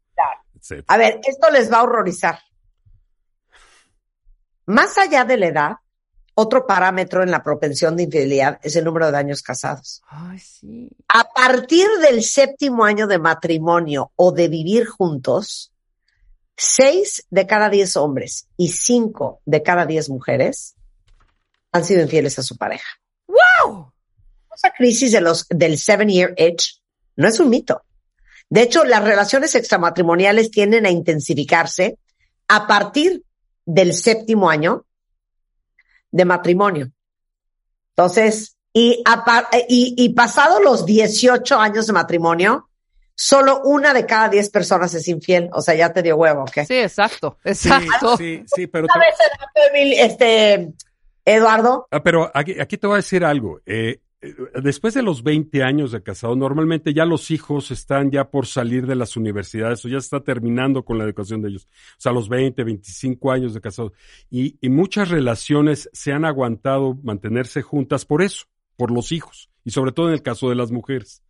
etcétera. 0.54 0.84
A 0.88 0.98
ver, 0.98 1.20
esto 1.26 1.48
les 1.50 1.72
va 1.72 1.78
a 1.78 1.82
horrorizar. 1.84 2.38
Más 4.66 4.98
allá 4.98 5.24
de 5.24 5.36
la 5.36 5.46
edad, 5.46 5.72
otro 6.34 6.66
parámetro 6.66 7.22
en 7.22 7.30
la 7.30 7.42
propensión 7.42 7.96
de 7.96 8.04
infidelidad 8.04 8.58
es 8.62 8.76
el 8.76 8.84
número 8.84 9.10
de 9.10 9.18
años 9.18 9.42
casados. 9.42 10.02
Ay, 10.08 10.38
sí. 10.38 10.88
A 11.08 11.24
partir 11.24 11.86
del 12.00 12.22
séptimo 12.22 12.84
año 12.84 13.06
de 13.06 13.18
matrimonio 13.18 14.12
o 14.16 14.32
de 14.32 14.48
vivir 14.48 14.86
juntos, 14.86 15.72
seis 16.56 17.26
de 17.30 17.46
cada 17.46 17.68
diez 17.68 17.96
hombres 17.96 18.48
y 18.56 18.68
cinco 18.68 19.40
de 19.44 19.62
cada 19.62 19.84
diez 19.84 20.08
mujeres 20.08 20.74
han 21.72 21.84
sido 21.84 22.02
infieles 22.02 22.38
a 22.38 22.42
su 22.42 22.56
pareja. 22.56 22.88
¡Wow! 23.26 23.92
Esa 24.54 24.70
crisis 24.70 25.12
de 25.12 25.20
los, 25.20 25.46
del 25.48 25.78
seven 25.78 26.08
year 26.08 26.34
itch 26.36 26.80
no 27.16 27.28
es 27.28 27.40
un 27.40 27.50
mito. 27.50 27.82
De 28.48 28.62
hecho, 28.62 28.84
las 28.84 29.02
relaciones 29.02 29.54
extramatrimoniales 29.54 30.50
tienden 30.50 30.84
a 30.84 30.90
intensificarse 30.90 31.98
a 32.48 32.66
partir 32.66 33.24
del 33.64 33.94
séptimo 33.94 34.48
año 34.50 34.84
de 36.10 36.24
matrimonio. 36.24 36.90
Entonces, 37.96 38.56
y, 38.72 39.02
a 39.04 39.24
par- 39.24 39.48
y, 39.68 39.94
y 39.96 40.08
pasado 40.10 40.60
los 40.60 40.86
18 40.86 41.58
años 41.58 41.86
de 41.86 41.92
matrimonio, 41.92 42.68
solo 43.14 43.60
una 43.64 43.92
de 43.92 44.06
cada 44.06 44.28
10 44.28 44.50
personas 44.50 44.92
es 44.94 45.06
infiel. 45.08 45.50
O 45.52 45.60
sea, 45.60 45.74
ya 45.74 45.92
te 45.92 46.02
dio 46.02 46.16
huevo, 46.16 46.42
¿ok? 46.42 46.66
Sí, 46.66 46.74
exacto, 46.78 47.38
Sí, 47.44 47.50
exacto. 47.68 48.16
sí, 48.16 48.42
sí, 48.46 48.66
pero, 48.66 48.86
¿Sabes 48.92 49.14
el 49.20 49.38
dato, 49.38 49.74
Emil- 49.74 49.94
este, 49.98 50.72
Eduardo? 51.24 51.86
ah, 51.90 52.02
pero 52.02 52.30
aquí, 52.34 52.58
aquí 52.58 52.78
te 52.78 52.86
voy 52.86 52.94
a 52.94 52.96
decir 52.96 53.24
algo. 53.24 53.58
Eh, 53.66 53.90
eh, 53.90 54.00
después 54.62 54.94
de 54.94 55.02
los 55.02 55.22
20 55.22 55.62
años 55.62 55.90
de 55.92 56.02
casado, 56.02 56.36
normalmente 56.36 56.94
ya 56.94 57.04
los 57.04 57.30
hijos 57.30 57.70
están 57.70 58.10
ya 58.10 58.30
por 58.30 58.46
salir 58.46 58.86
de 58.86 58.94
las 58.94 59.16
universidades 59.16 59.84
o 59.84 59.88
ya 59.88 59.98
está 59.98 60.20
terminando 60.20 60.84
con 60.84 60.98
la 60.98 61.04
educación 61.04 61.42
de 61.42 61.50
ellos. 61.50 61.66
O 61.66 62.00
sea, 62.00 62.12
los 62.12 62.28
20, 62.28 62.62
25 62.62 63.32
años 63.32 63.54
de 63.54 63.60
casado. 63.60 63.92
Y, 64.30 64.58
y 64.60 64.68
muchas 64.68 65.08
relaciones 65.08 65.90
se 65.92 66.12
han 66.12 66.24
aguantado 66.24 66.98
mantenerse 67.02 67.62
juntas 67.62 68.04
por 68.04 68.22
eso, 68.22 68.46
por 68.76 68.92
los 68.92 69.10
hijos. 69.10 69.50
Y 69.64 69.70
sobre 69.70 69.92
todo 69.92 70.08
en 70.08 70.14
el 70.14 70.22
caso 70.22 70.48
de 70.48 70.54
las 70.54 70.70
mujeres. 70.70 71.22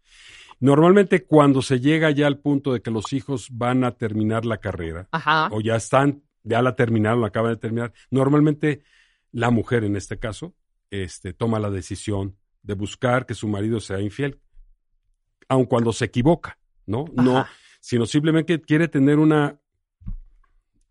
Normalmente 0.61 1.25
cuando 1.25 1.63
se 1.63 1.81
llega 1.81 2.11
ya 2.11 2.27
al 2.27 2.39
punto 2.39 2.73
de 2.73 2.83
que 2.83 2.91
los 2.91 3.13
hijos 3.13 3.49
van 3.51 3.85
a 3.85 3.93
terminar 3.93 4.45
la 4.45 4.59
carrera, 4.59 5.09
Ajá. 5.11 5.49
o 5.51 5.61
ya 5.61 5.75
están, 5.75 6.23
ya 6.45 6.63
la 6.63 6.77
terminaron, 6.77 7.21
la 7.21 7.29
acaban 7.29 7.53
de 7.53 7.57
terminar. 7.57 7.93
Normalmente 8.11 8.83
la 9.33 9.51
mujer 9.51 9.83
en 9.83 9.97
este 9.97 10.19
caso, 10.19 10.55
este, 10.91 11.33
toma 11.33 11.59
la 11.59 11.71
decisión 11.71 12.37
de 12.63 12.75
buscar 12.75 13.27
que 13.27 13.35
su 13.35 13.49
marido 13.49 13.81
sea 13.81 14.01
infiel, 14.01 14.41
aun 15.49 15.67
cuando 15.67 15.93
se 15.93 16.05
equivoca, 16.07 16.59
¿no? 16.87 17.05
No, 17.15 17.45
sino 17.81 18.07
simplemente 18.07 18.61
quiere 18.61 18.89
tener 18.89 19.19
una 19.19 19.59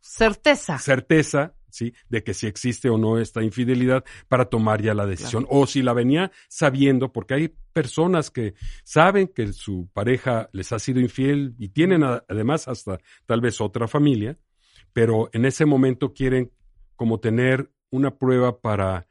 Certeza. 0.02 0.78
certeza, 0.80 1.56
¿sí? 1.70 1.94
De 2.10 2.24
que 2.24 2.34
si 2.34 2.48
existe 2.48 2.90
o 2.90 2.98
no 2.98 3.20
esta 3.20 3.44
infidelidad 3.44 4.04
para 4.28 4.46
tomar 4.46 4.82
ya 4.82 4.94
la 4.94 5.06
decisión. 5.06 5.46
O 5.50 5.68
si 5.68 5.82
la 5.82 5.94
venía 5.94 6.32
sabiendo, 6.50 7.12
porque 7.14 7.36
hay 7.36 7.56
personas 7.72 8.32
que 8.32 8.56
saben 8.84 9.28
que 9.28 9.54
su 9.54 9.90
pareja 9.94 10.50
les 10.54 10.72
ha 10.72 10.80
sido 10.80 11.00
infiel 11.00 11.56
y 11.60 11.70
tienen 11.70 12.04
a- 12.04 12.24
además 12.28 12.68
hasta 12.68 12.98
tal 13.26 13.42
vez 13.42 13.62
otra 13.62 13.88
familia, 13.88 14.38
pero 14.92 15.30
en 15.34 15.46
ese 15.46 15.66
momento 15.66 16.14
quieren 16.14 16.52
como 16.96 17.20
tener 17.20 17.72
una 17.90 18.18
prueba 18.18 18.60
para 18.60 19.08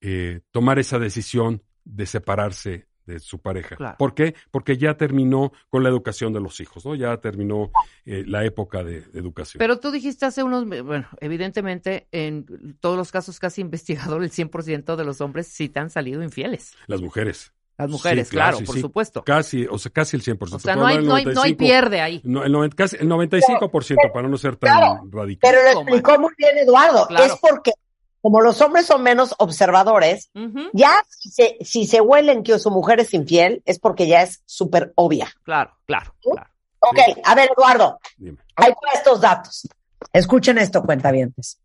eh, 0.00 0.40
tomar 0.50 0.78
esa 0.78 0.98
decisión 0.98 1.62
de 1.84 2.06
separarse 2.06 2.86
de 3.06 3.18
su 3.18 3.40
pareja. 3.40 3.74
Claro. 3.76 3.96
¿Por 3.98 4.14
qué? 4.14 4.34
Porque 4.52 4.76
ya 4.76 4.96
terminó 4.96 5.52
con 5.68 5.82
la 5.82 5.88
educación 5.88 6.32
de 6.32 6.38
los 6.40 6.60
hijos, 6.60 6.84
¿no? 6.86 6.94
Ya 6.94 7.16
terminó 7.16 7.72
eh, 8.04 8.22
la 8.26 8.44
época 8.44 8.84
de, 8.84 9.00
de 9.00 9.18
educación. 9.18 9.58
Pero 9.58 9.80
tú 9.80 9.90
dijiste 9.90 10.26
hace 10.26 10.44
unos, 10.44 10.64
bueno, 10.84 11.08
evidentemente 11.20 12.06
en 12.12 12.76
todos 12.80 12.96
los 12.96 13.10
casos 13.10 13.40
casi 13.40 13.62
investigado, 13.62 14.16
el 14.18 14.30
100% 14.30 14.94
de 14.96 15.04
los 15.04 15.20
hombres 15.20 15.48
sí 15.48 15.68
te 15.68 15.80
han 15.80 15.90
salido 15.90 16.22
infieles. 16.22 16.74
Las 16.86 17.00
mujeres. 17.00 17.52
Las 17.78 17.88
mujeres, 17.90 18.28
Sí, 18.28 18.32
claro, 18.36 18.48
claro, 18.50 18.58
sí, 18.58 18.64
por 18.66 18.74
sí. 18.74 18.80
supuesto. 18.82 19.24
Casi, 19.24 19.66
o 19.68 19.78
sea, 19.78 19.90
casi 19.90 20.14
el 20.16 20.22
100%. 20.22 20.52
O 20.52 20.58
sea, 20.58 20.76
no 20.76 20.86
hay, 20.86 20.96
no 21.02 21.14
hay, 21.14 21.24
no 21.24 21.30
hay 21.42 21.54
95, 21.54 21.58
pierde 21.58 22.00
ahí. 22.02 22.20
no, 22.24 22.44
el, 22.44 22.52
noven- 22.52 22.74
casi 22.74 22.96
el 22.96 23.08
95%, 23.08 24.12
para 24.12 24.28
no 24.28 24.36
ser 24.36 24.56
tan 24.56 24.76
Claro, 24.76 25.00
radical. 25.10 25.50
Pero 25.50 25.62
lo 25.74 25.80
explicó 25.80 26.20
muy 26.20 26.32
bien 26.36 26.58
Eduardo. 26.58 27.06
Claro. 27.08 27.24
Es 27.24 27.40
porque, 27.40 27.72
como 28.20 28.40
los 28.40 28.60
hombres 28.60 28.86
son 28.86 29.02
menos 29.02 29.34
observadores, 29.38 30.30
ya 30.72 31.02
si 31.08 31.30
se, 31.30 31.56
si 31.62 31.86
se 31.86 32.00
huelen 32.00 32.42
que 32.42 32.58
su 32.58 32.70
mujer 32.70 33.00
es 33.00 33.14
infiel, 33.14 33.62
es 33.64 33.78
porque 33.78 34.06
ya 34.06 34.22
es 34.22 34.42
súper 34.44 34.92
obvia. 34.94 35.32
Claro, 35.42 35.72
claro, 35.86 36.14
claro. 36.20 36.50
Ok, 36.80 36.98
a 37.24 37.34
ver, 37.34 37.50
Eduardo, 37.56 37.98
Dime. 38.16 38.38
van 38.56 38.72
estos 38.94 39.20
datos. 39.20 39.68
Escuchen 40.12 40.58
esto, 40.58 40.82
cuentavientes. 40.82 41.60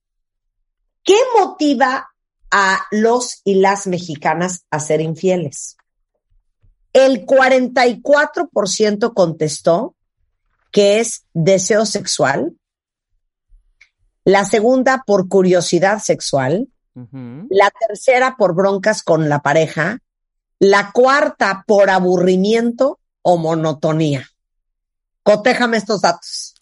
¿Qué 1.04 1.18
motiva 1.38 2.10
a 2.52 2.86
los 2.92 3.42
y 3.44 3.56
las 3.56 3.88
mexicanas 3.88 4.66
a 4.72 4.80
ser 4.80 5.02
infieles? 5.02 5.78
El 6.94 7.26
44% 7.26 9.14
contestó 9.14 9.96
que 10.72 11.00
es 11.00 11.26
deseo 11.34 11.86
sexual. 11.86 12.58
La 14.26 14.44
segunda 14.44 15.04
por 15.06 15.30
curiosidad 15.30 16.00
sexual. 16.00 16.68
La 17.50 17.72
tercera 17.88 18.36
por 18.38 18.56
broncas 18.56 19.04
con 19.04 19.30
la 19.30 19.42
pareja. 19.42 20.00
La 20.60 20.92
cuarta 20.92 21.64
por 21.68 21.90
aburrimiento 21.90 23.00
o 23.22 23.38
monotonía. 23.38 24.28
Cotéjame 25.22 25.78
estos 25.78 26.02
datos. 26.02 26.56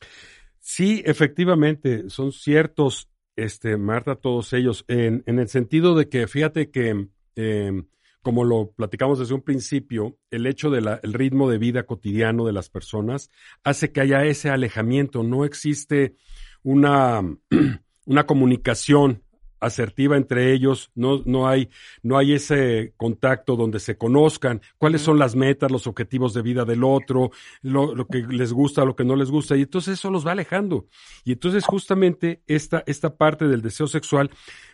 Sí, 0.60 1.04
efectivamente, 1.06 2.10
son 2.10 2.32
ciertos, 2.32 3.10
este, 3.36 3.78
Marta, 3.78 4.15
todos 4.15 4.54
ellos, 4.54 4.86
en, 4.88 5.23
en 5.26 5.39
el 5.39 5.49
sentido 5.49 5.95
de 5.95 6.10
que, 6.10 6.28
fíjate 6.28 6.71
que, 6.71 7.10
eh, 7.36 7.84
como 8.21 8.43
lo 8.43 8.71
platicamos 8.71 9.19
desde 9.19 9.34
un 9.34 9.41
principio, 9.41 10.17
el 10.32 10.47
hecho 10.47 10.69
del 10.69 11.13
ritmo 11.13 11.49
de 11.49 11.58
vida 11.58 11.84
cotidiano 11.84 12.45
de 12.45 12.54
las 12.54 12.69
personas 12.69 13.30
hace 13.63 13.91
que 13.91 14.02
haya 14.02 14.23
ese 14.23 14.49
alejamiento, 14.49 15.23
no 15.23 15.45
existe 15.45 16.15
una, 16.63 17.21
una 18.06 18.26
comunicación 18.26 19.23
asertiva 19.63 20.17
entre 20.17 20.54
ellos, 20.54 20.91
no, 20.93 21.21
no, 21.26 21.47
hay, 21.47 21.69
no 22.02 22.17
hay 22.17 22.34
ese 22.34 22.93
contacto 22.97 23.56
donde 23.56 23.80
se 23.80 23.97
conozcan 23.97 24.62
cuáles 24.78 25.02
son 25.02 25.17
las 25.17 25.36
metas, 25.36 25.71
los 25.71 25.88
objetivos 25.88 26.34
de 26.34 26.41
vida 26.41 26.65
del 26.65 26.84
otro, 26.84 27.32
lo, 27.62 27.95
lo, 27.95 28.08
que 28.08 28.19
les 28.19 28.52
gusta, 28.52 28.86
lo 28.86 28.95
que 28.95 29.06
no 29.06 29.15
les 29.15 29.32
gusta, 29.32 29.56
y 29.56 29.62
entonces 29.62 29.95
eso 29.99 30.12
los 30.12 30.28
va 30.28 30.34
alejando. 30.34 30.88
Y 31.23 31.32
entonces 31.32 31.65
justamente 31.65 32.41
esta, 32.47 32.84
esta 32.86 33.15
parte 33.15 33.47
del 33.47 33.62
deseo 33.62 33.88
sexual, 33.88 34.30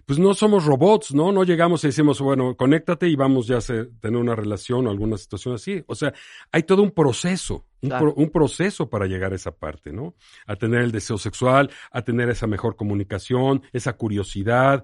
pues 0.10 0.17
no 0.17 0.34
somos 0.34 0.65
robots, 0.65 1.13
¿no? 1.13 1.32
No 1.32 1.43
llegamos 1.43 1.84
y 1.84 1.88
decimos, 1.89 2.19
bueno, 2.19 2.58
conéctate 2.58 3.08
y 3.08 3.15
vamos 3.15 3.45
ya 3.45 3.58
a 3.58 3.62
tener 3.62 4.19
una 4.19 4.36
relación 4.36 4.88
o 4.88 4.89
alguna 4.89 5.19
situación 5.19 5.54
así. 5.54 5.84
O 5.86 5.93
sea, 5.93 6.12
hay 6.52 6.63
todo 6.63 6.82
un 6.82 6.89
proceso, 6.89 7.67
un, 7.82 7.89
Claro. 7.89 8.15
pro, 8.15 8.24
un 8.24 8.32
proceso 8.32 8.89
para 8.89 9.06
llegar 9.06 9.34
a 9.34 9.36
esa 9.36 9.52
parte, 9.52 9.93
¿no? 9.93 10.15
A 10.48 10.56
tener 10.56 10.82
el 10.82 10.91
deseo 10.91 11.19
sexual, 11.19 11.69
a 11.91 12.02
tener 12.02 12.28
esa 12.28 12.48
mejor 12.48 12.76
comunicación, 12.76 13.62
esa 13.72 13.98
curiosidad. 13.98 14.84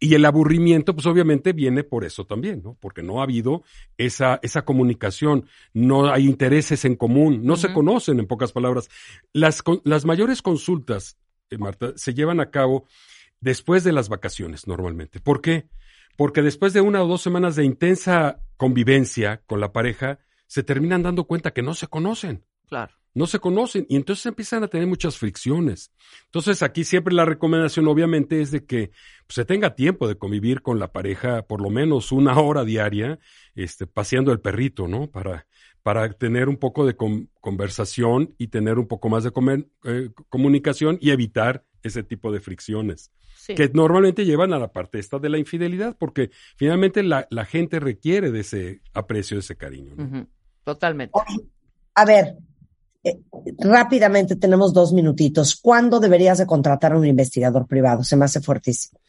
Y 0.00 0.14
el 0.14 0.24
aburrimiento, 0.24 0.94
pues 0.94 1.04
obviamente 1.04 1.52
viene 1.52 1.84
por 1.84 2.06
eso 2.06 2.24
también, 2.24 2.62
¿no? 2.64 2.78
Porque 2.80 3.02
no 3.02 3.20
ha 3.20 3.24
habido 3.24 3.64
esa, 3.98 4.40
esa 4.42 4.64
comunicación, 4.64 5.50
no 5.74 6.10
hay 6.10 6.24
intereses 6.24 6.86
en 6.86 6.96
común, 6.96 7.44
no 7.44 7.56
se 7.56 7.74
conocen, 7.74 8.20
en 8.20 8.26
pocas 8.26 8.52
palabras. 8.52 8.88
Las, 9.34 9.62
las 9.84 10.06
mayores 10.06 10.40
consultas, 10.40 11.18
eh, 11.50 11.58
Marta, 11.58 11.92
se 11.96 12.14
llevan 12.14 12.40
a 12.40 12.50
cabo 12.50 12.86
después 13.42 13.84
de 13.84 13.92
las 13.92 14.08
vacaciones 14.08 14.66
normalmente. 14.66 15.20
¿Por 15.20 15.42
qué? 15.42 15.68
Porque 16.16 16.40
después 16.40 16.72
de 16.72 16.80
una 16.80 17.02
o 17.02 17.06
dos 17.06 17.20
semanas 17.20 17.56
de 17.56 17.64
intensa 17.64 18.40
convivencia 18.56 19.42
con 19.46 19.60
la 19.60 19.72
pareja, 19.72 20.20
se 20.46 20.62
terminan 20.62 21.02
dando 21.02 21.24
cuenta 21.24 21.52
que 21.52 21.62
no 21.62 21.74
se 21.74 21.88
conocen. 21.88 22.44
Claro. 22.68 22.94
no 23.14 23.26
se 23.26 23.38
conocen 23.38 23.84
y 23.90 23.96
entonces 23.96 24.24
empiezan 24.24 24.64
a 24.64 24.68
tener 24.68 24.86
muchas 24.86 25.18
fricciones. 25.18 25.92
Entonces 26.24 26.62
aquí 26.62 26.84
siempre 26.84 27.12
la 27.12 27.26
recomendación 27.26 27.86
obviamente 27.86 28.40
es 28.40 28.50
de 28.50 28.64
que 28.64 28.92
pues, 29.26 29.34
se 29.34 29.44
tenga 29.44 29.74
tiempo 29.74 30.08
de 30.08 30.16
convivir 30.16 30.62
con 30.62 30.78
la 30.78 30.90
pareja 30.90 31.42
por 31.42 31.60
lo 31.60 31.68
menos 31.68 32.12
una 32.12 32.40
hora 32.40 32.64
diaria, 32.64 33.18
este, 33.54 33.86
paseando 33.86 34.32
el 34.32 34.40
perrito, 34.40 34.88
¿no? 34.88 35.10
Para, 35.10 35.46
para 35.82 36.10
tener 36.14 36.48
un 36.48 36.56
poco 36.56 36.86
de 36.86 36.96
conversación 37.40 38.34
y 38.38 38.46
tener 38.48 38.78
un 38.78 38.88
poco 38.88 39.10
más 39.10 39.24
de 39.24 39.32
eh, 39.84 40.08
comunicación 40.30 40.96
y 40.98 41.10
evitar 41.10 41.66
ese 41.82 42.02
tipo 42.02 42.32
de 42.32 42.40
fricciones. 42.40 43.10
que 43.46 43.68
normalmente 43.74 44.24
llevan 44.24 44.52
a 44.52 44.58
la 44.58 44.72
parte 44.72 44.98
esta 44.98 45.18
de 45.18 45.28
la 45.28 45.38
infidelidad, 45.38 45.96
porque 45.98 46.30
finalmente 46.56 47.02
la, 47.02 47.26
la 47.30 47.44
gente 47.44 47.80
requiere 47.80 48.30
de 48.30 48.40
ese 48.40 48.80
aprecio, 48.92 49.36
de 49.36 49.40
ese 49.40 49.56
cariño. 49.56 49.96
Totalmente. 50.64 51.18
A 51.94 52.04
ver, 52.04 52.36
eh, 53.04 53.18
rápidamente 53.58 54.36
tenemos 54.36 54.72
dos 54.72 54.92
minutitos. 54.92 55.56
¿Cuándo 55.56 55.98
deberías 55.98 56.38
de 56.38 56.46
contratar 56.46 56.92
a 56.92 56.98
un 56.98 57.06
investigador 57.06 57.66
privado? 57.66 58.04
Se 58.04 58.16
me 58.16 58.24
hace 58.24 58.40
fuertísimo. 58.40 59.00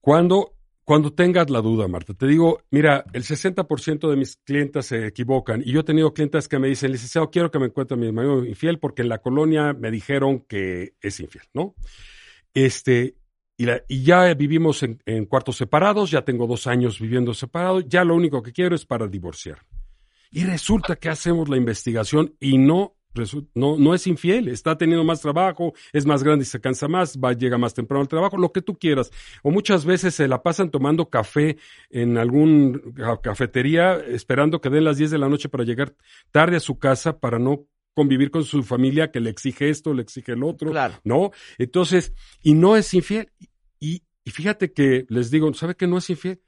Cuando, 0.00 0.54
cuando 0.84 1.12
tengas 1.12 1.48
la 1.48 1.60
duda, 1.60 1.86
Marta. 1.86 2.12
Te 2.14 2.26
digo, 2.26 2.62
mira, 2.70 3.04
el 3.12 3.22
60% 3.22 4.10
de 4.10 4.16
mis 4.16 4.36
clientes 4.36 4.86
se 4.86 5.06
equivocan 5.06 5.62
y 5.64 5.72
yo 5.72 5.80
he 5.80 5.84
tenido 5.84 6.12
clientes 6.12 6.48
que 6.48 6.58
me 6.58 6.68
dicen, 6.68 6.90
licenciado, 6.90 7.30
quiero 7.30 7.50
que 7.50 7.58
me 7.58 7.66
encuentre 7.66 7.96
mi 7.96 8.10
marido 8.10 8.44
infiel 8.44 8.78
porque 8.78 9.02
en 9.02 9.08
la 9.08 9.18
colonia 9.18 9.72
me 9.74 9.90
dijeron 9.90 10.40
que 10.40 10.94
es 11.00 11.20
infiel, 11.20 11.44
¿no? 11.54 11.74
Este, 12.52 13.16
y, 13.56 13.66
y 13.88 14.02
ya 14.02 14.34
vivimos 14.34 14.82
en, 14.82 15.00
en 15.06 15.26
cuartos 15.26 15.56
separados, 15.56 16.10
ya 16.10 16.24
tengo 16.24 16.46
dos 16.46 16.66
años 16.66 16.98
viviendo 16.98 17.32
separados, 17.32 17.84
ya 17.86 18.04
lo 18.04 18.16
único 18.16 18.42
que 18.42 18.52
quiero 18.52 18.74
es 18.74 18.84
para 18.84 19.06
divorciar. 19.06 19.58
Y 20.32 20.44
resulta 20.44 20.96
que 20.96 21.10
hacemos 21.10 21.48
la 21.48 21.58
investigación 21.58 22.34
y 22.40 22.58
no 22.58 22.96
no, 23.54 23.76
no 23.76 23.94
es 23.94 24.06
infiel, 24.06 24.48
está 24.48 24.76
teniendo 24.76 25.04
más 25.04 25.20
trabajo, 25.20 25.74
es 25.92 26.06
más 26.06 26.22
grande 26.22 26.44
y 26.44 26.46
se 26.46 26.60
cansa 26.60 26.88
más, 26.88 27.18
va, 27.18 27.32
llega 27.32 27.58
más 27.58 27.74
temprano 27.74 28.02
al 28.02 28.08
trabajo, 28.08 28.36
lo 28.36 28.52
que 28.52 28.62
tú 28.62 28.78
quieras. 28.78 29.10
O 29.42 29.50
muchas 29.50 29.84
veces 29.84 30.14
se 30.14 30.28
la 30.28 30.42
pasan 30.42 30.70
tomando 30.70 31.08
café 31.10 31.56
en 31.90 32.18
algún 32.18 32.94
cafetería 33.22 33.94
esperando 33.94 34.60
que 34.60 34.70
den 34.70 34.84
las 34.84 34.96
10 34.96 35.10
de 35.10 35.18
la 35.18 35.28
noche 35.28 35.48
para 35.48 35.64
llegar 35.64 35.94
tarde 36.30 36.56
a 36.56 36.60
su 36.60 36.78
casa 36.78 37.18
para 37.18 37.38
no 37.38 37.66
convivir 37.94 38.30
con 38.30 38.44
su 38.44 38.62
familia 38.62 39.10
que 39.10 39.20
le 39.20 39.30
exige 39.30 39.68
esto, 39.68 39.92
le 39.92 40.02
exige 40.02 40.32
el 40.32 40.42
otro, 40.42 40.72
¿no? 41.04 41.30
Entonces, 41.58 42.12
y 42.42 42.54
no 42.54 42.76
es 42.76 42.94
infiel. 42.94 43.30
Y, 43.78 44.02
y 44.24 44.30
fíjate 44.30 44.72
que 44.72 45.04
les 45.08 45.30
digo, 45.30 45.52
¿sabe 45.54 45.74
que 45.74 45.86
no 45.86 45.98
es 45.98 46.08
infiel? 46.08 46.40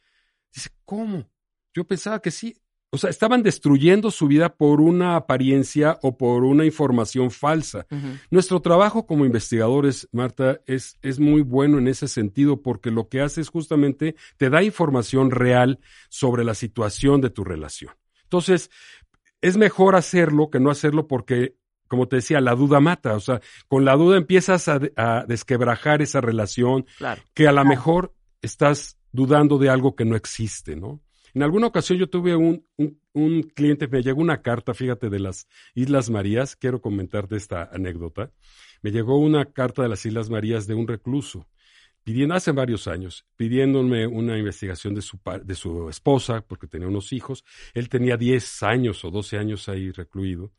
Dice, 0.52 0.70
¿cómo? 0.84 1.28
Yo 1.74 1.84
pensaba 1.84 2.20
que 2.22 2.30
sí. 2.30 2.56
O 2.94 2.96
sea, 2.96 3.10
estaban 3.10 3.42
destruyendo 3.42 4.12
su 4.12 4.28
vida 4.28 4.54
por 4.54 4.80
una 4.80 5.16
apariencia 5.16 5.98
o 6.00 6.16
por 6.16 6.44
una 6.44 6.64
información 6.64 7.32
falsa. 7.32 7.88
Nuestro 8.30 8.62
trabajo 8.62 9.04
como 9.04 9.24
investigadores, 9.24 10.08
Marta, 10.12 10.60
es, 10.66 10.96
es 11.02 11.18
muy 11.18 11.42
bueno 11.42 11.78
en 11.78 11.88
ese 11.88 12.06
sentido 12.06 12.62
porque 12.62 12.92
lo 12.92 13.08
que 13.08 13.20
hace 13.20 13.40
es 13.40 13.48
justamente 13.48 14.14
te 14.36 14.48
da 14.48 14.62
información 14.62 15.32
real 15.32 15.80
sobre 16.08 16.44
la 16.44 16.54
situación 16.54 17.20
de 17.20 17.30
tu 17.30 17.42
relación. 17.42 17.92
Entonces, 18.22 18.70
es 19.40 19.56
mejor 19.56 19.96
hacerlo 19.96 20.48
que 20.48 20.60
no 20.60 20.70
hacerlo 20.70 21.08
porque 21.08 21.56
como 21.88 22.06
te 22.06 22.16
decía, 22.16 22.40
la 22.40 22.54
duda 22.54 22.78
mata. 22.78 23.14
O 23.14 23.20
sea, 23.20 23.40
con 23.66 23.84
la 23.84 23.96
duda 23.96 24.16
empiezas 24.16 24.68
a, 24.68 24.80
a 24.96 25.24
desquebrajar 25.26 26.00
esa 26.00 26.20
relación 26.20 26.86
que 27.34 27.48
a 27.48 27.52
lo 27.52 27.64
mejor 27.64 28.14
estás 28.40 28.98
dudando 29.10 29.58
de 29.58 29.68
algo 29.68 29.96
que 29.96 30.04
no 30.04 30.14
existe, 30.14 30.76
¿no? 30.76 31.03
En 31.34 31.42
alguna 31.42 31.66
ocasión 31.66 31.98
yo 31.98 32.08
tuve 32.08 32.36
un, 32.36 32.64
un, 33.12 33.42
cliente, 33.42 33.88
me 33.88 34.02
llegó 34.02 34.20
una 34.20 34.40
carta, 34.40 34.72
fíjate, 34.72 35.10
de 35.10 35.18
las 35.18 35.48
Islas 35.74 36.08
Marías, 36.08 36.54
quiero 36.54 36.80
comentarte 36.80 37.36
esta 37.36 37.68
anécdota. 37.72 38.30
Me 38.82 38.92
llegó 38.92 39.18
una 39.18 39.44
carta 39.46 39.82
de 39.82 39.88
las 39.88 40.06
Islas 40.06 40.30
Marías 40.30 40.68
de 40.68 40.74
un 40.74 40.86
recluso, 40.86 41.48
pidiendo, 42.04 42.36
hace 42.36 42.52
varios 42.52 42.86
años, 42.86 43.26
pidiéndome 43.36 44.06
una 44.06 44.38
investigación 44.38 44.94
de 44.94 45.02
su, 45.02 45.18
de 45.42 45.54
su 45.56 45.88
esposa, 45.88 46.42
porque 46.46 46.68
tenía 46.68 46.86
unos 46.86 47.12
hijos. 47.12 47.44
Él 47.74 47.88
tenía 47.88 48.16
10 48.16 48.62
años 48.62 49.04
o 49.04 49.10
12 49.10 49.36
años 49.36 49.68
ahí 49.68 49.90
recluido 49.90 50.52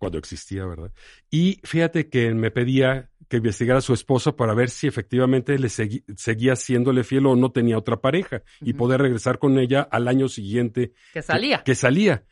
cuando 0.00 0.18
existía, 0.18 0.64
¿verdad? 0.64 0.92
Y 1.30 1.60
fíjate 1.62 2.08
que 2.08 2.32
me 2.34 2.50
pedía 2.50 3.10
que 3.28 3.36
investigara 3.36 3.78
a 3.78 3.82
su 3.82 3.92
esposa 3.92 4.34
para 4.34 4.54
ver 4.54 4.70
si 4.70 4.88
efectivamente 4.88 5.56
le 5.58 5.68
seguía 5.68 6.56
siéndole 6.56 7.04
fiel 7.04 7.26
o 7.26 7.36
no 7.36 7.52
tenía 7.52 7.78
otra 7.78 8.00
pareja 8.00 8.42
y 8.62 8.72
poder 8.72 9.02
regresar 9.02 9.38
con 9.38 9.58
ella 9.58 9.82
al 9.82 10.08
año 10.08 10.28
siguiente. 10.28 10.94
Que 11.12 11.22
salía. 11.22 11.62
Que, 11.62 11.74
salía. 11.74 12.24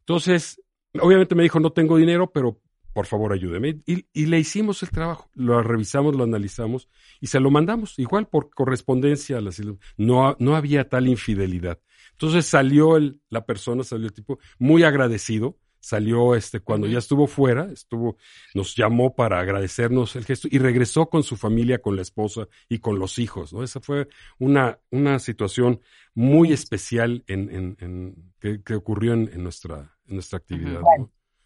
Entonces, 0.00 0.60
obviamente 1.00 1.36
me 1.36 1.44
dijo, 1.44 1.60
no 1.60 1.70
tengo 1.70 1.96
dinero, 1.96 2.32
pero 2.32 2.60
por 2.92 3.06
favor 3.06 3.32
ayúdeme. 3.32 3.80
Y, 3.86 4.04
y, 4.12 4.26
le 4.26 4.40
hicimos 4.40 4.82
el 4.82 4.90
trabajo, 4.90 5.30
lo 5.34 5.62
revisamos, 5.62 6.16
lo 6.16 6.24
analizamos 6.24 6.88
y 7.20 7.28
se 7.28 7.38
lo 7.38 7.50
mandamos, 7.50 7.98
igual 8.00 8.26
por 8.26 8.50
correspondencia. 8.50 9.38
A 9.38 9.40
las, 9.40 9.62
no, 9.96 10.36
no 10.40 10.56
había 10.56 10.88
tal 10.88 11.06
infidelidad. 11.06 11.78
Entonces 12.10 12.44
salió 12.46 12.96
el, 12.96 13.20
la 13.30 13.46
persona, 13.46 13.84
salió 13.84 14.06
el 14.06 14.12
tipo 14.12 14.38
muy 14.58 14.82
agradecido 14.82 15.56
salió 15.82 16.34
este 16.34 16.60
cuando 16.60 16.86
ya 16.86 16.98
estuvo 16.98 17.26
fuera, 17.26 17.70
estuvo 17.72 18.16
nos 18.54 18.74
llamó 18.76 19.14
para 19.14 19.40
agradecernos 19.40 20.16
el 20.16 20.24
gesto 20.24 20.48
y 20.50 20.58
regresó 20.58 21.10
con 21.10 21.22
su 21.22 21.36
familia, 21.36 21.80
con 21.80 21.96
la 21.96 22.02
esposa 22.02 22.48
y 22.68 22.78
con 22.78 22.98
los 22.98 23.18
hijos, 23.18 23.52
¿no? 23.52 23.62
Esa 23.62 23.80
fue 23.80 24.08
una 24.38 24.78
una 24.90 25.18
situación 25.18 25.80
muy 26.14 26.52
especial 26.52 27.24
en, 27.26 27.50
en, 27.50 27.76
en 27.80 28.62
que, 28.64 28.74
ocurrió 28.74 29.14
en, 29.14 29.42
nuestra 29.42 29.96
en 30.06 30.14
nuestra 30.14 30.38
actividad. 30.38 30.80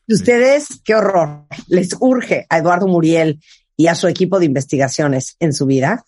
Ustedes, 0.09 0.81
qué 0.85 0.95
horror, 0.95 1.47
les 1.67 1.97
urge 1.99 2.47
a 2.49 2.59
Eduardo 2.59 2.87
Muriel 2.87 3.41
y 3.77 3.89
a 3.89 3.95
su 3.95 4.07
equipo 4.07 4.39
de 4.39 4.47
investigaciones 4.47 5.37
en 5.41 5.53
su 5.53 5.67
vida 5.67 6.05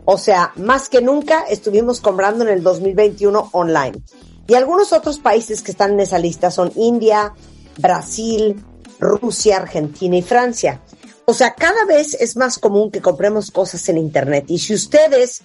O 0.05 0.17
sea, 0.17 0.51
más 0.55 0.89
que 0.89 1.01
nunca 1.01 1.43
estuvimos 1.43 2.01
comprando 2.01 2.43
en 2.43 2.49
el 2.49 2.63
2021 2.63 3.49
online. 3.51 4.01
Y 4.47 4.55
algunos 4.55 4.91
otros 4.93 5.19
países 5.19 5.61
que 5.61 5.71
están 5.71 5.91
en 5.93 6.01
esa 6.01 6.17
lista 6.17 6.51
son 6.51 6.71
India, 6.75 7.33
Brasil, 7.77 8.63
Rusia, 8.99 9.57
Argentina 9.57 10.17
y 10.17 10.21
Francia. 10.21 10.81
O 11.25 11.33
sea, 11.33 11.53
cada 11.53 11.85
vez 11.85 12.15
es 12.15 12.35
más 12.35 12.57
común 12.57 12.91
que 12.91 13.01
compremos 13.01 13.51
cosas 13.51 13.87
en 13.89 13.97
Internet. 13.97 14.45
Y 14.47 14.59
si 14.59 14.73
ustedes 14.73 15.43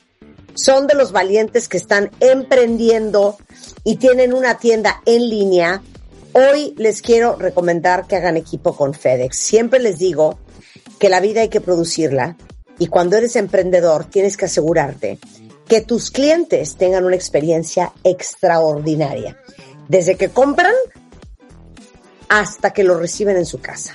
son 0.55 0.87
de 0.87 0.95
los 0.95 1.13
valientes 1.13 1.69
que 1.69 1.77
están 1.77 2.11
emprendiendo 2.21 3.37
y 3.85 3.97
tienen 3.97 4.33
una 4.33 4.59
tienda 4.59 5.03
en 5.05 5.29
línea, 5.29 5.83
Hoy 6.39 6.75
les 6.77 7.01
quiero 7.01 7.37
recomendar 7.37 8.07
que 8.07 8.15
hagan 8.15 8.37
equipo 8.37 8.77
con 8.77 8.93
FedEx. 8.93 9.39
Siempre 9.39 9.81
les 9.81 9.99
digo 9.99 10.39
que 10.99 11.09
la 11.09 11.21
vida 11.21 11.41
hay 11.41 11.49
que 11.49 11.63
producirla 11.63 12.37
y 12.79 12.89
cuando 12.89 13.17
eres 13.17 13.37
emprendedor 13.37 14.05
tienes 14.05 14.37
que 14.37 14.45
asegurarte 14.45 15.19
que 15.67 15.81
tus 15.81 16.11
clientes 16.11 16.77
tengan 16.77 17.07
una 17.07 17.17
experiencia 17.17 17.95
extraordinaria. 18.05 19.39
Desde 19.89 20.17
que 20.17 20.29
compran 20.29 20.75
hasta 22.29 22.75
que 22.75 22.85
lo 22.85 22.99
reciben 22.99 23.39
en 23.39 23.47
su 23.47 23.61
casa. 23.61 23.95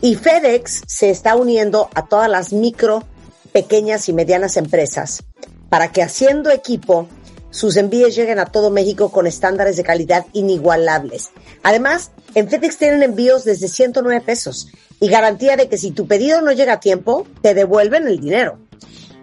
Y 0.00 0.14
FedEx 0.14 0.80
se 0.86 1.10
está 1.10 1.36
uniendo 1.36 1.90
a 1.94 2.06
todas 2.06 2.30
las 2.30 2.54
micro, 2.54 3.04
pequeñas 3.52 4.08
y 4.08 4.14
medianas 4.14 4.56
empresas 4.56 5.24
para 5.68 5.92
que 5.92 6.02
haciendo 6.02 6.50
equipo 6.50 7.06
sus 7.50 7.76
envíos 7.76 8.14
lleguen 8.14 8.38
a 8.38 8.46
todo 8.46 8.70
México 8.70 9.10
con 9.10 9.26
estándares 9.26 9.76
de 9.76 9.82
calidad 9.82 10.26
inigualables. 10.32 11.30
Además, 11.62 12.12
en 12.34 12.48
FedEx 12.48 12.78
tienen 12.78 13.02
envíos 13.02 13.44
desde 13.44 13.68
109 13.68 14.20
pesos 14.20 14.68
y 15.00 15.08
garantía 15.08 15.56
de 15.56 15.68
que 15.68 15.78
si 15.78 15.90
tu 15.90 16.06
pedido 16.06 16.40
no 16.40 16.52
llega 16.52 16.74
a 16.74 16.80
tiempo, 16.80 17.26
te 17.42 17.54
devuelven 17.54 18.06
el 18.06 18.20
dinero. 18.20 18.58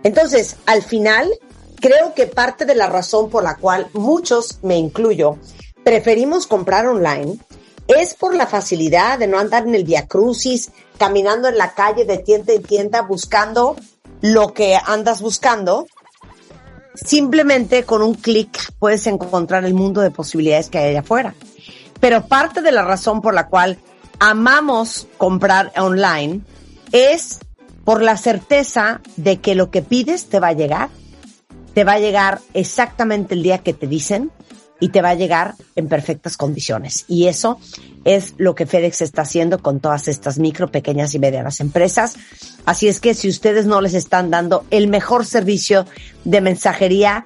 Entonces, 0.03 0.57
al 0.65 0.83
final, 0.83 1.29
creo 1.79 2.13
que 2.13 2.27
parte 2.27 2.65
de 2.65 2.75
la 2.75 2.87
razón 2.87 3.29
por 3.29 3.43
la 3.43 3.55
cual 3.55 3.87
muchos, 3.93 4.59
me 4.61 4.77
incluyo, 4.77 5.37
preferimos 5.83 6.47
comprar 6.47 6.87
online 6.87 7.39
es 7.87 8.13
por 8.13 8.35
la 8.35 8.47
facilidad 8.47 9.17
de 9.17 9.27
no 9.27 9.39
andar 9.39 9.65
en 9.65 9.75
el 9.75 9.85
Via 9.85 10.07
Crucis, 10.07 10.71
caminando 10.97 11.47
en 11.47 11.57
la 11.57 11.73
calle 11.73 12.03
de 12.03 12.17
tienda 12.17 12.53
en 12.53 12.63
tienda 12.63 13.01
buscando 13.01 13.77
lo 14.21 14.53
que 14.53 14.77
andas 14.85 15.21
buscando. 15.21 15.87
Simplemente 17.05 17.83
con 17.83 18.01
un 18.01 18.15
clic 18.15 18.73
puedes 18.79 19.07
encontrar 19.07 19.65
el 19.65 19.73
mundo 19.73 20.01
de 20.01 20.11
posibilidades 20.11 20.69
que 20.69 20.79
hay 20.79 20.89
allá 20.89 20.99
afuera. 21.01 21.35
Pero 21.99 22.27
parte 22.27 22.61
de 22.61 22.71
la 22.71 22.83
razón 22.83 23.21
por 23.21 23.33
la 23.33 23.47
cual 23.47 23.77
amamos 24.19 25.07
comprar 25.17 25.71
online 25.77 26.41
es 26.91 27.39
por 27.83 28.01
la 28.01 28.17
certeza 28.17 29.01
de 29.15 29.37
que 29.37 29.55
lo 29.55 29.71
que 29.71 29.81
pides 29.81 30.27
te 30.27 30.39
va 30.39 30.49
a 30.49 30.53
llegar, 30.53 30.89
te 31.73 31.83
va 31.83 31.93
a 31.93 31.99
llegar 31.99 32.41
exactamente 32.53 33.33
el 33.33 33.43
día 33.43 33.59
que 33.59 33.73
te 33.73 33.87
dicen 33.87 34.31
y 34.79 34.89
te 34.89 35.01
va 35.01 35.09
a 35.09 35.15
llegar 35.15 35.55
en 35.75 35.87
perfectas 35.87 36.37
condiciones. 36.37 37.05
Y 37.07 37.27
eso 37.27 37.59
es 38.03 38.33
lo 38.37 38.55
que 38.55 38.65
FedEx 38.65 39.01
está 39.01 39.23
haciendo 39.23 39.59
con 39.59 39.79
todas 39.79 40.07
estas 40.07 40.39
micro, 40.39 40.69
pequeñas 40.69 41.13
y 41.13 41.19
medianas 41.19 41.59
empresas. 41.59 42.15
Así 42.65 42.87
es 42.87 42.99
que 42.99 43.13
si 43.13 43.29
ustedes 43.29 43.65
no 43.65 43.81
les 43.81 43.93
están 43.93 44.29
dando 44.29 44.65
el 44.71 44.87
mejor 44.87 45.25
servicio 45.25 45.85
de 46.23 46.41
mensajería, 46.41 47.25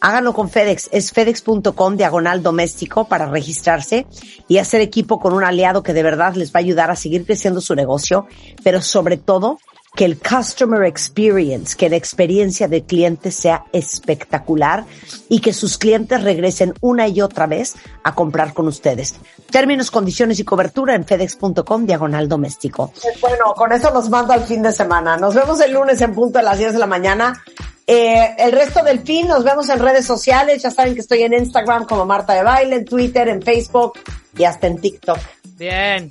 háganlo 0.00 0.34
con 0.34 0.50
FedEx. 0.50 0.90
Es 0.92 1.12
fedex.com 1.12 1.96
diagonal 1.96 2.42
doméstico 2.42 3.06
para 3.08 3.26
registrarse 3.26 4.06
y 4.48 4.58
hacer 4.58 4.80
equipo 4.80 5.18
con 5.18 5.32
un 5.32 5.44
aliado 5.44 5.82
que 5.82 5.94
de 5.94 6.02
verdad 6.02 6.34
les 6.34 6.52
va 6.52 6.58
a 6.58 6.62
ayudar 6.62 6.90
a 6.90 6.96
seguir 6.96 7.24
creciendo 7.24 7.60
su 7.60 7.74
negocio, 7.74 8.26
pero 8.62 8.82
sobre 8.82 9.16
todo 9.16 9.58
que 9.94 10.04
el 10.06 10.18
customer 10.18 10.84
experience, 10.84 11.76
que 11.76 11.90
la 11.90 11.96
experiencia 11.96 12.66
del 12.66 12.82
cliente 12.84 13.30
sea 13.30 13.64
espectacular 13.72 14.84
y 15.28 15.40
que 15.40 15.52
sus 15.52 15.76
clientes 15.76 16.22
regresen 16.22 16.72
una 16.80 17.08
y 17.08 17.20
otra 17.20 17.46
vez 17.46 17.74
a 18.02 18.14
comprar 18.14 18.54
con 18.54 18.68
ustedes. 18.68 19.14
Términos, 19.50 19.90
condiciones 19.90 20.38
y 20.40 20.44
cobertura 20.44 20.94
en 20.94 21.04
fedex.com 21.04 21.84
diagonal 21.84 22.28
doméstico. 22.28 22.92
Bueno, 23.20 23.52
con 23.54 23.72
eso 23.72 23.90
nos 23.92 24.08
mando 24.08 24.32
al 24.32 24.44
fin 24.44 24.62
de 24.62 24.72
semana. 24.72 25.16
Nos 25.16 25.34
vemos 25.34 25.60
el 25.60 25.72
lunes 25.72 26.00
en 26.00 26.14
punto 26.14 26.38
a 26.38 26.42
las 26.42 26.58
10 26.58 26.72
de 26.72 26.78
la 26.78 26.86
mañana. 26.86 27.42
Eh, 27.86 28.34
el 28.38 28.52
resto 28.52 28.82
del 28.82 29.00
fin 29.00 29.28
nos 29.28 29.44
vemos 29.44 29.68
en 29.68 29.78
redes 29.78 30.06
sociales. 30.06 30.62
Ya 30.62 30.70
saben 30.70 30.94
que 30.94 31.00
estoy 31.00 31.22
en 31.22 31.34
Instagram 31.34 31.84
como 31.84 32.06
Marta 32.06 32.32
de 32.32 32.42
Baile, 32.42 32.76
en 32.76 32.84
Twitter, 32.86 33.28
en 33.28 33.42
Facebook 33.42 33.98
y 34.36 34.44
hasta 34.44 34.68
en 34.68 34.80
TikTok. 34.80 35.18
Bien. 35.58 36.10